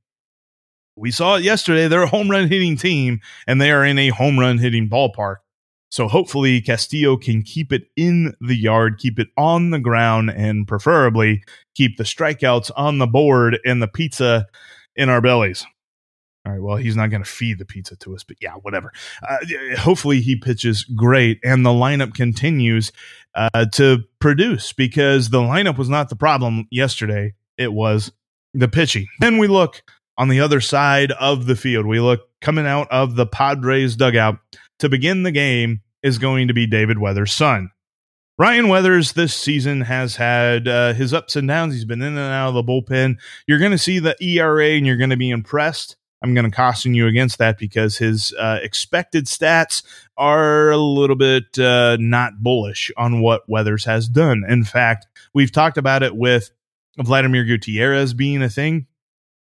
We 0.96 1.10
saw 1.10 1.36
it 1.36 1.44
yesterday. 1.44 1.88
They're 1.88 2.02
a 2.02 2.08
home 2.08 2.30
run 2.30 2.48
hitting 2.48 2.76
team, 2.76 3.20
and 3.46 3.60
they 3.60 3.70
are 3.72 3.84
in 3.84 3.98
a 3.98 4.08
home 4.08 4.38
run 4.38 4.58
hitting 4.58 4.88
ballpark. 4.88 5.36
So 5.90 6.08
hopefully 6.08 6.60
Castillo 6.60 7.16
can 7.16 7.42
keep 7.42 7.72
it 7.72 7.84
in 7.96 8.34
the 8.40 8.56
yard, 8.56 8.98
keep 8.98 9.18
it 9.18 9.28
on 9.36 9.70
the 9.70 9.78
ground, 9.78 10.30
and 10.30 10.66
preferably 10.66 11.44
keep 11.76 11.96
the 11.96 12.04
strikeouts 12.04 12.72
on 12.76 12.98
the 12.98 13.06
board 13.06 13.58
and 13.64 13.80
the 13.80 13.86
pizza 13.86 14.46
in 14.96 15.08
our 15.08 15.20
bellies. 15.20 15.64
All 16.46 16.52
right, 16.52 16.60
well, 16.60 16.76
he's 16.76 16.96
not 16.96 17.10
going 17.10 17.22
to 17.22 17.30
feed 17.30 17.58
the 17.58 17.64
pizza 17.64 17.96
to 17.96 18.14
us, 18.14 18.22
but 18.22 18.36
yeah, 18.40 18.54
whatever. 18.54 18.92
Uh, 19.26 19.38
hopefully, 19.78 20.20
he 20.20 20.36
pitches 20.36 20.84
great 20.84 21.38
and 21.42 21.64
the 21.64 21.70
lineup 21.70 22.12
continues 22.12 22.92
uh, 23.34 23.64
to 23.72 24.04
produce 24.18 24.72
because 24.72 25.30
the 25.30 25.38
lineup 25.38 25.78
was 25.78 25.88
not 25.88 26.08
the 26.08 26.16
problem 26.16 26.66
yesterday. 26.70 27.32
It 27.56 27.72
was 27.72 28.12
the 28.52 28.68
pitching. 28.68 29.06
Then 29.20 29.38
we 29.38 29.46
look 29.46 29.82
on 30.16 30.28
the 30.28 30.40
other 30.40 30.60
side 30.60 31.12
of 31.12 31.46
the 31.46 31.56
field. 31.56 31.86
We 31.86 32.00
look 32.00 32.28
coming 32.40 32.66
out 32.66 32.88
of 32.90 33.16
the 33.16 33.26
Padres 33.26 33.96
dugout 33.96 34.38
to 34.78 34.88
begin 34.88 35.22
the 35.22 35.32
game 35.32 35.80
is 36.02 36.18
going 36.18 36.48
to 36.48 36.54
be 36.54 36.66
David 36.66 36.98
Weathers' 36.98 37.32
son. 37.32 37.70
Ryan 38.36 38.68
Weathers 38.68 39.12
this 39.12 39.32
season 39.32 39.82
has 39.82 40.16
had 40.16 40.66
uh, 40.66 40.92
his 40.92 41.14
ups 41.14 41.36
and 41.36 41.46
downs. 41.46 41.72
He's 41.72 41.84
been 41.84 42.02
in 42.02 42.18
and 42.18 42.32
out 42.32 42.48
of 42.48 42.54
the 42.54 42.64
bullpen. 42.64 43.16
You're 43.46 43.60
going 43.60 43.70
to 43.70 43.78
see 43.78 44.00
the 44.00 44.16
ERA 44.20 44.70
and 44.70 44.86
you're 44.86 44.96
going 44.96 45.10
to 45.10 45.16
be 45.16 45.30
impressed. 45.30 45.96
I'm 46.20 46.34
going 46.34 46.50
to 46.50 46.50
caution 46.50 46.94
you 46.94 47.06
against 47.06 47.38
that 47.38 47.58
because 47.58 47.98
his 47.98 48.34
uh, 48.38 48.58
expected 48.62 49.26
stats 49.26 49.84
are 50.16 50.70
a 50.70 50.76
little 50.78 51.16
bit 51.16 51.58
uh, 51.58 51.96
not 52.00 52.42
bullish 52.42 52.90
on 52.96 53.20
what 53.20 53.48
Weathers 53.48 53.84
has 53.84 54.08
done. 54.08 54.42
In 54.48 54.64
fact, 54.64 55.06
we've 55.32 55.52
talked 55.52 55.78
about 55.78 56.02
it 56.02 56.16
with 56.16 56.50
Vladimir 56.98 57.44
Gutierrez 57.44 58.14
being 58.14 58.42
a 58.42 58.48
thing. 58.48 58.86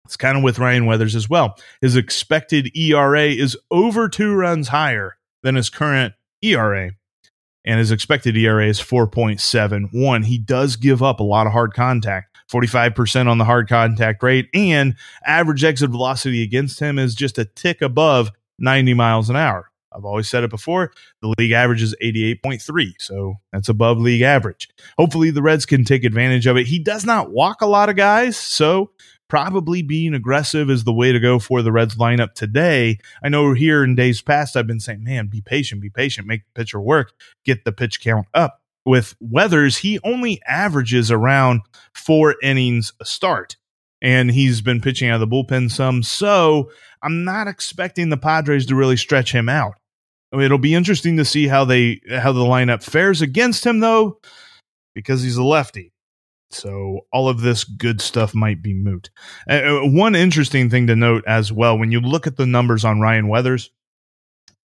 It's 0.07 0.17
kind 0.17 0.37
of 0.37 0.43
with 0.43 0.59
Ryan 0.59 0.85
Weathers 0.85 1.15
as 1.15 1.29
well. 1.29 1.57
His 1.81 1.95
expected 1.95 2.75
ERA 2.75 3.25
is 3.25 3.57
over 3.71 4.09
two 4.09 4.33
runs 4.33 4.69
higher 4.69 5.17
than 5.43 5.55
his 5.55 5.69
current 5.69 6.13
ERA 6.41 6.91
and 7.67 7.79
his 7.79 7.91
expected 7.91 8.37
ERA 8.37 8.65
is 8.65 8.79
4.71. 8.79 10.25
He 10.25 10.37
does 10.37 10.77
give 10.77 11.03
up 11.03 11.19
a 11.19 11.23
lot 11.23 11.47
of 11.47 11.53
hard 11.53 11.73
contact, 11.73 12.37
45% 12.49 13.27
on 13.27 13.37
the 13.37 13.43
hard 13.43 13.67
contact 13.67 14.23
rate, 14.23 14.47
and 14.53 14.95
average 15.25 15.65
exit 15.65 15.89
velocity 15.89 16.41
against 16.41 16.79
him 16.79 16.97
is 16.97 17.13
just 17.13 17.37
a 17.37 17.43
tick 17.43 17.81
above 17.81 18.31
90 18.57 18.93
miles 18.93 19.29
an 19.29 19.35
hour. 19.35 19.69
I've 19.93 20.05
always 20.05 20.29
said 20.29 20.45
it 20.45 20.49
before. 20.49 20.93
The 21.21 21.33
league 21.37 21.51
average 21.51 21.81
is 21.81 21.93
88.3, 22.01 22.93
so 22.99 23.35
that's 23.51 23.67
above 23.67 23.97
league 23.97 24.21
average. 24.21 24.69
Hopefully, 24.97 25.31
the 25.31 25.41
Reds 25.41 25.65
can 25.65 25.83
take 25.83 26.05
advantage 26.05 26.47
of 26.47 26.55
it. 26.55 26.67
He 26.67 26.79
does 26.79 27.03
not 27.03 27.31
walk 27.31 27.61
a 27.61 27.67
lot 27.67 27.89
of 27.89 27.97
guys, 27.97 28.37
so 28.37 28.91
probably 29.27 29.81
being 29.81 30.13
aggressive 30.13 30.69
is 30.69 30.83
the 30.83 30.93
way 30.93 31.11
to 31.11 31.19
go 31.19 31.39
for 31.39 31.61
the 31.61 31.71
Reds 31.71 31.95
lineup 31.95 32.33
today. 32.33 32.97
I 33.23 33.29
know 33.29 33.53
here 33.53 33.83
in 33.83 33.95
days 33.95 34.21
past, 34.21 34.55
I've 34.55 34.67
been 34.67 34.79
saying, 34.79 35.03
man, 35.03 35.27
be 35.27 35.41
patient, 35.41 35.81
be 35.81 35.89
patient, 35.89 36.27
make 36.27 36.43
the 36.45 36.59
pitcher 36.59 36.79
work, 36.79 37.13
get 37.45 37.65
the 37.65 37.71
pitch 37.71 38.01
count 38.01 38.27
up. 38.33 38.61
With 38.85 39.15
Weathers, 39.19 39.77
he 39.77 39.99
only 40.03 40.41
averages 40.47 41.11
around 41.11 41.61
four 41.93 42.35
innings 42.41 42.93
a 43.01 43.05
start, 43.05 43.57
and 44.01 44.31
he's 44.31 44.61
been 44.61 44.79
pitching 44.79 45.09
out 45.09 45.21
of 45.21 45.29
the 45.29 45.35
bullpen 45.35 45.69
some. 45.69 46.03
So 46.03 46.71
I'm 47.01 47.25
not 47.25 47.47
expecting 47.47 48.09
the 48.09 48.17
Padres 48.17 48.65
to 48.67 48.75
really 48.75 48.95
stretch 48.95 49.33
him 49.33 49.49
out. 49.49 49.75
It'll 50.31 50.57
be 50.57 50.73
interesting 50.73 51.17
to 51.17 51.25
see 51.25 51.47
how 51.47 51.65
they 51.65 52.01
how 52.09 52.31
the 52.31 52.41
lineup 52.41 52.83
fares 52.83 53.21
against 53.21 53.65
him, 53.65 53.79
though, 53.79 54.19
because 54.95 55.21
he's 55.21 55.37
a 55.37 55.43
lefty. 55.43 55.91
So 56.49 57.01
all 57.11 57.27
of 57.27 57.41
this 57.41 57.63
good 57.63 58.01
stuff 58.01 58.33
might 58.33 58.61
be 58.61 58.73
moot. 58.73 59.09
Uh, 59.49 59.79
one 59.81 60.15
interesting 60.15 60.69
thing 60.69 60.87
to 60.87 60.95
note 60.95 61.23
as 61.27 61.51
well 61.51 61.77
when 61.77 61.91
you 61.91 61.99
look 61.99 62.25
at 62.25 62.37
the 62.37 62.45
numbers 62.45 62.85
on 62.85 63.01
Ryan 63.01 63.27
Weathers, 63.27 63.69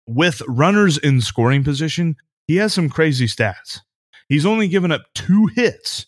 with 0.07 0.41
runners 0.47 0.97
in 0.97 1.21
scoring 1.21 1.63
position, 1.63 2.15
he 2.47 2.57
has 2.57 2.73
some 2.73 2.89
crazy 2.89 3.27
stats. 3.27 3.79
He's 4.29 4.45
only 4.45 4.67
given 4.67 4.91
up 4.91 5.01
two 5.13 5.47
hits 5.55 6.05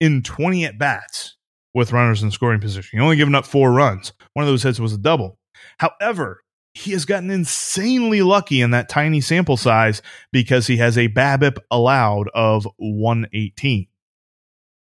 in 0.00 0.22
20 0.22 0.64
at 0.64 0.78
bats 0.78 1.36
with 1.74 1.92
runners 1.92 2.22
in 2.22 2.30
scoring 2.30 2.60
position. 2.60 2.98
He 2.98 3.02
only 3.02 3.16
given 3.16 3.34
up 3.34 3.46
four 3.46 3.72
runs. 3.72 4.12
One 4.34 4.44
of 4.44 4.50
those 4.50 4.62
hits 4.62 4.80
was 4.80 4.92
a 4.92 4.98
double. 4.98 5.38
However, 5.78 6.42
he 6.74 6.92
has 6.92 7.04
gotten 7.04 7.30
insanely 7.30 8.22
lucky 8.22 8.60
in 8.60 8.70
that 8.70 8.88
tiny 8.88 9.20
sample 9.20 9.56
size 9.56 10.02
because 10.32 10.66
he 10.66 10.78
has 10.78 10.96
a 10.96 11.08
BABIP 11.08 11.58
allowed 11.70 12.28
of 12.34 12.66
118. 12.78 13.86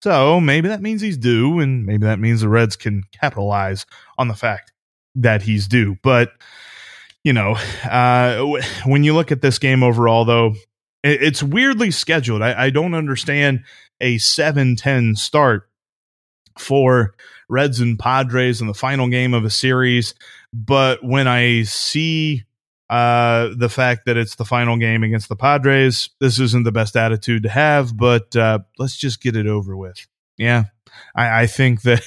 So 0.02 0.40
maybe 0.40 0.68
that 0.68 0.82
means 0.82 1.02
he's 1.02 1.18
due, 1.18 1.60
and 1.60 1.86
maybe 1.86 2.06
that 2.06 2.20
means 2.20 2.42
the 2.42 2.50
Reds 2.50 2.76
can 2.76 3.04
capitalize 3.12 3.86
on 4.18 4.28
the 4.28 4.34
fact 4.34 4.74
that 5.16 5.44
he's 5.44 5.68
due. 5.68 5.98
But, 6.02 6.32
you 7.24 7.34
know, 7.34 7.56
uh, 7.84 8.44
when 8.86 9.04
you 9.04 9.14
look 9.14 9.32
at 9.32 9.42
this 9.42 9.60
game 9.60 9.84
overall, 9.84 10.26
though, 10.26 10.56
it's 11.04 11.42
weirdly 11.42 11.92
scheduled. 11.92 12.42
I, 12.42 12.66
I 12.66 12.70
don't 12.70 12.94
understand 12.94 13.64
a 14.00 14.18
7 14.18 14.76
10 14.76 15.16
start 15.16 15.68
for 16.58 17.14
Reds 17.50 17.80
and 17.80 17.98
Padres 17.98 18.62
in 18.62 18.68
the 18.68 18.74
final 18.74 19.08
game 19.08 19.34
of 19.34 19.44
a 19.44 19.50
series. 19.50 20.14
But 20.54 21.04
when 21.04 21.28
I 21.28 21.64
see 21.64 22.44
uh, 22.92 23.54
the 23.56 23.70
fact 23.70 24.06
that 24.06 24.18
it's 24.18 24.36
the 24.36 24.44
final 24.44 24.76
game 24.76 25.02
against 25.02 25.30
the 25.30 25.36
Padres, 25.38 26.10
this 26.20 26.40
isn't 26.40 26.64
the 26.64 26.74
best 26.74 26.98
attitude 26.98 27.44
to 27.44 27.50
have, 27.50 27.96
but 27.96 28.36
uh, 28.36 28.60
let's 28.78 28.98
just 28.98 29.22
get 29.22 29.38
it 29.38 29.48
over 29.48 29.78
with. 29.78 30.06
Yeah, 30.38 30.66
I, 31.16 31.44
I 31.44 31.48
think 31.48 31.82
that 31.84 32.04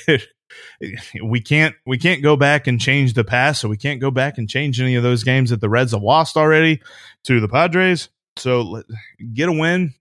we 1.24 1.40
can't 1.40 1.74
we 1.86 1.96
can't 1.96 2.22
go 2.22 2.36
back 2.36 2.66
and 2.66 2.78
change 2.78 3.14
the 3.14 3.24
past, 3.24 3.62
so 3.62 3.68
we 3.70 3.78
can't 3.78 3.98
go 3.98 4.10
back 4.10 4.36
and 4.36 4.46
change 4.46 4.78
any 4.78 4.94
of 4.94 5.02
those 5.02 5.24
games 5.24 5.48
that 5.48 5.62
the 5.62 5.70
Reds 5.70 5.92
have 5.92 6.02
lost 6.02 6.36
already 6.36 6.82
to 7.24 7.40
the 7.40 7.48
Padres. 7.48 8.10
So 8.36 8.60
let, 8.60 8.84
get 9.32 9.48
a 9.48 9.52
win, 9.52 9.94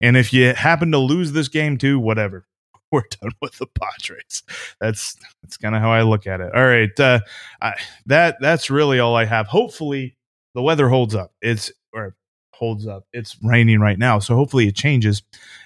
and 0.00 0.16
if 0.16 0.32
you 0.32 0.54
happen 0.54 0.92
to 0.92 0.98
lose 0.98 1.32
this 1.32 1.48
game 1.48 1.76
too, 1.76 1.98
whatever 1.98 2.46
we're 2.92 3.02
done 3.20 3.32
with 3.40 3.58
the 3.58 3.66
Padres. 3.66 4.42
That's 4.80 5.16
that's 5.42 5.56
kind 5.56 5.74
of 5.74 5.80
how 5.80 5.90
I 5.90 6.02
look 6.02 6.26
at 6.26 6.40
it. 6.40 6.54
All 6.54 6.66
right, 6.66 6.98
uh, 7.00 7.20
I, 7.60 7.74
that 8.06 8.36
that's 8.40 8.70
really 8.70 8.98
all 8.98 9.16
I 9.16 9.24
have. 9.24 9.46
Hopefully, 9.46 10.16
the 10.54 10.62
weather 10.62 10.88
holds 10.88 11.14
up. 11.14 11.32
It's 11.42 11.72
or 11.92 12.14
holds 12.52 12.86
up. 12.86 13.04
It's 13.12 13.36
raining 13.42 13.80
right 13.80 13.98
now, 13.98 14.18
so 14.18 14.34
hopefully 14.34 14.68
it 14.68 14.76
changes, 14.76 15.22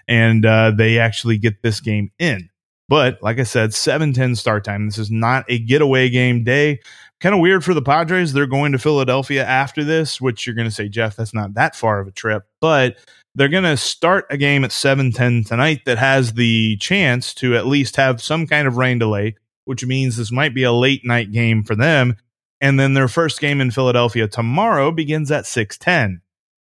and 0.08 0.44
uh, 0.44 0.72
they 0.76 0.98
actually 0.98 1.38
get 1.38 1.62
this 1.62 1.80
game 1.80 2.10
in. 2.18 2.50
But 2.90 3.22
like 3.22 3.38
I 3.38 3.44
said, 3.44 3.70
7-10 3.70 4.36
start 4.36 4.64
time. 4.64 4.86
This 4.86 4.98
is 4.98 5.12
not 5.12 5.44
a 5.48 5.60
getaway 5.60 6.08
game 6.08 6.42
day. 6.42 6.80
Kind 7.20 7.36
of 7.36 7.40
weird 7.40 7.64
for 7.64 7.72
the 7.72 7.82
Padres. 7.82 8.32
They're 8.32 8.48
going 8.48 8.72
to 8.72 8.80
Philadelphia 8.80 9.44
after 9.44 9.84
this, 9.84 10.20
which 10.20 10.44
you're 10.44 10.56
going 10.56 10.68
to 10.68 10.74
say, 10.74 10.88
Jeff, 10.88 11.14
that's 11.14 11.32
not 11.32 11.54
that 11.54 11.76
far 11.76 12.00
of 12.00 12.08
a 12.08 12.10
trip. 12.10 12.42
But 12.60 12.96
they're 13.34 13.48
going 13.48 13.64
to 13.64 13.76
start 13.76 14.26
a 14.30 14.36
game 14.36 14.64
at 14.64 14.70
7:10 14.70 15.46
tonight 15.46 15.82
that 15.86 15.98
has 15.98 16.34
the 16.34 16.76
chance 16.78 17.32
to 17.34 17.56
at 17.56 17.66
least 17.66 17.96
have 17.96 18.22
some 18.22 18.46
kind 18.46 18.66
of 18.66 18.76
rain 18.76 18.98
delay, 18.98 19.36
which 19.64 19.84
means 19.84 20.16
this 20.16 20.32
might 20.32 20.54
be 20.54 20.62
a 20.62 20.72
late 20.72 21.02
night 21.04 21.32
game 21.32 21.62
for 21.62 21.74
them. 21.74 22.16
And 22.60 22.78
then 22.78 22.94
their 22.94 23.08
first 23.08 23.40
game 23.40 23.60
in 23.60 23.70
Philadelphia 23.70 24.28
tomorrow 24.28 24.90
begins 24.90 25.30
at 25.30 25.44
6:10. 25.44 26.20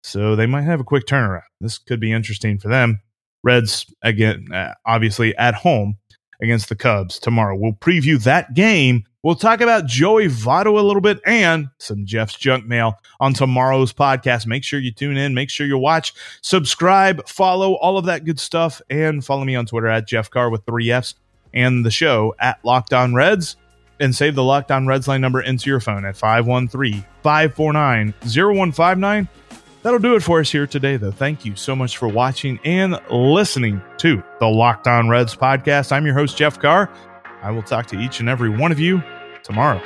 So 0.05 0.37
they 0.37 0.47
might 0.47 0.63
have 0.63 0.81
a 0.81 0.85
quick 0.85 1.07
turnaround. 1.07 1.43
This 1.61 1.79
could 1.79 2.01
be 2.01 2.13
interesting 2.13 2.59
for 2.59 2.69
them. 2.69 3.01
Reds 3.43 3.87
again 4.03 4.47
uh, 4.53 4.75
obviously 4.87 5.37
at 5.37 5.55
home 5.55 5.97
against 6.41 6.69
the 6.69 6.77
Cubs 6.77 7.19
tomorrow. 7.19 7.57
We'll 7.57 7.73
preview 7.73 8.23
that 8.25 8.55
game 8.55 9.05
We'll 9.23 9.37
talk 9.37 9.61
about 9.61 9.87
Joey 9.87 10.27
Votto 10.27 10.79
a 10.79 10.83
little 10.83 11.01
bit 11.01 11.21
and 11.25 11.69
some 11.79 12.05
Jeff's 12.05 12.35
junk 12.35 12.67
mail 12.67 12.99
on 13.21 13.35
tomorrow's 13.35 13.93
podcast. 13.93 14.49
Make 14.49 14.65
sure 14.65 14.81
you 14.81 14.91
tune 14.91 15.17
in, 15.17 15.33
make 15.33 15.49
sure 15.49 15.65
you 15.65 15.79
watch, 15.79 16.13
subscribe, 16.41 17.29
follow, 17.29 17.75
all 17.75 17.99
of 17.99 18.07
that 18.07 18.25
good 18.25 18.41
stuff, 18.41 18.83
and 18.91 19.25
follow 19.25 19.45
me 19.45 19.55
on 19.55 19.67
Twitter 19.67 19.87
at 19.87 20.09
Jeff 20.09 20.29
Carr 20.29 20.51
with 20.51 20.65
three 20.67 20.91
F's 20.91 21.15
and 21.55 21.87
the 21.87 21.91
show 21.91 22.35
at 22.41 22.59
Locked 22.65 22.93
On 22.93 23.15
Reds. 23.15 23.57
And 24.01 24.13
save 24.13 24.35
the 24.35 24.43
Locked 24.43 24.73
On 24.73 24.89
Reds 24.89 25.07
line 25.07 25.21
number 25.21 25.41
into 25.41 25.71
your 25.71 25.79
phone 25.79 26.05
at 26.05 26.17
513 26.17 27.05
549 27.23 28.15
0159. 28.25 29.29
That'll 29.83 30.01
do 30.01 30.17
it 30.17 30.23
for 30.25 30.41
us 30.41 30.51
here 30.51 30.67
today, 30.67 30.97
though. 30.97 31.13
Thank 31.13 31.45
you 31.45 31.55
so 31.55 31.77
much 31.77 31.97
for 31.97 32.09
watching 32.09 32.59
and 32.65 32.99
listening 33.09 33.81
to 33.99 34.21
the 34.41 34.49
Locked 34.49 34.89
On 34.89 35.09
Reds 35.09 35.37
podcast. 35.37 35.93
I'm 35.93 36.07
your 36.07 36.15
host, 36.17 36.37
Jeff 36.37 36.59
Carr. 36.59 36.91
I 37.43 37.51
will 37.51 37.63
talk 37.63 37.87
to 37.87 37.99
each 37.99 38.21
and 38.21 38.29
every 38.29 38.49
one 38.49 38.71
of 38.71 38.79
you 38.79 39.03
tomorrow. 39.43 39.81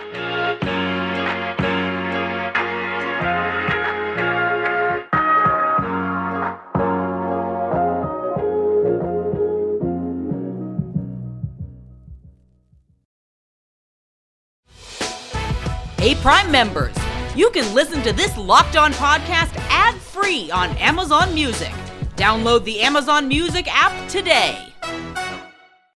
Hey, 15.98 16.14
Prime 16.16 16.52
members, 16.52 16.94
you 17.34 17.50
can 17.50 17.74
listen 17.74 18.02
to 18.02 18.12
this 18.12 18.36
locked 18.36 18.76
on 18.76 18.92
podcast 18.92 19.56
ad 19.70 19.94
free 19.94 20.50
on 20.50 20.76
Amazon 20.76 21.32
Music. 21.34 21.72
Download 22.16 22.62
the 22.64 22.80
Amazon 22.80 23.26
Music 23.26 23.66
app 23.68 24.08
today. 24.08 24.75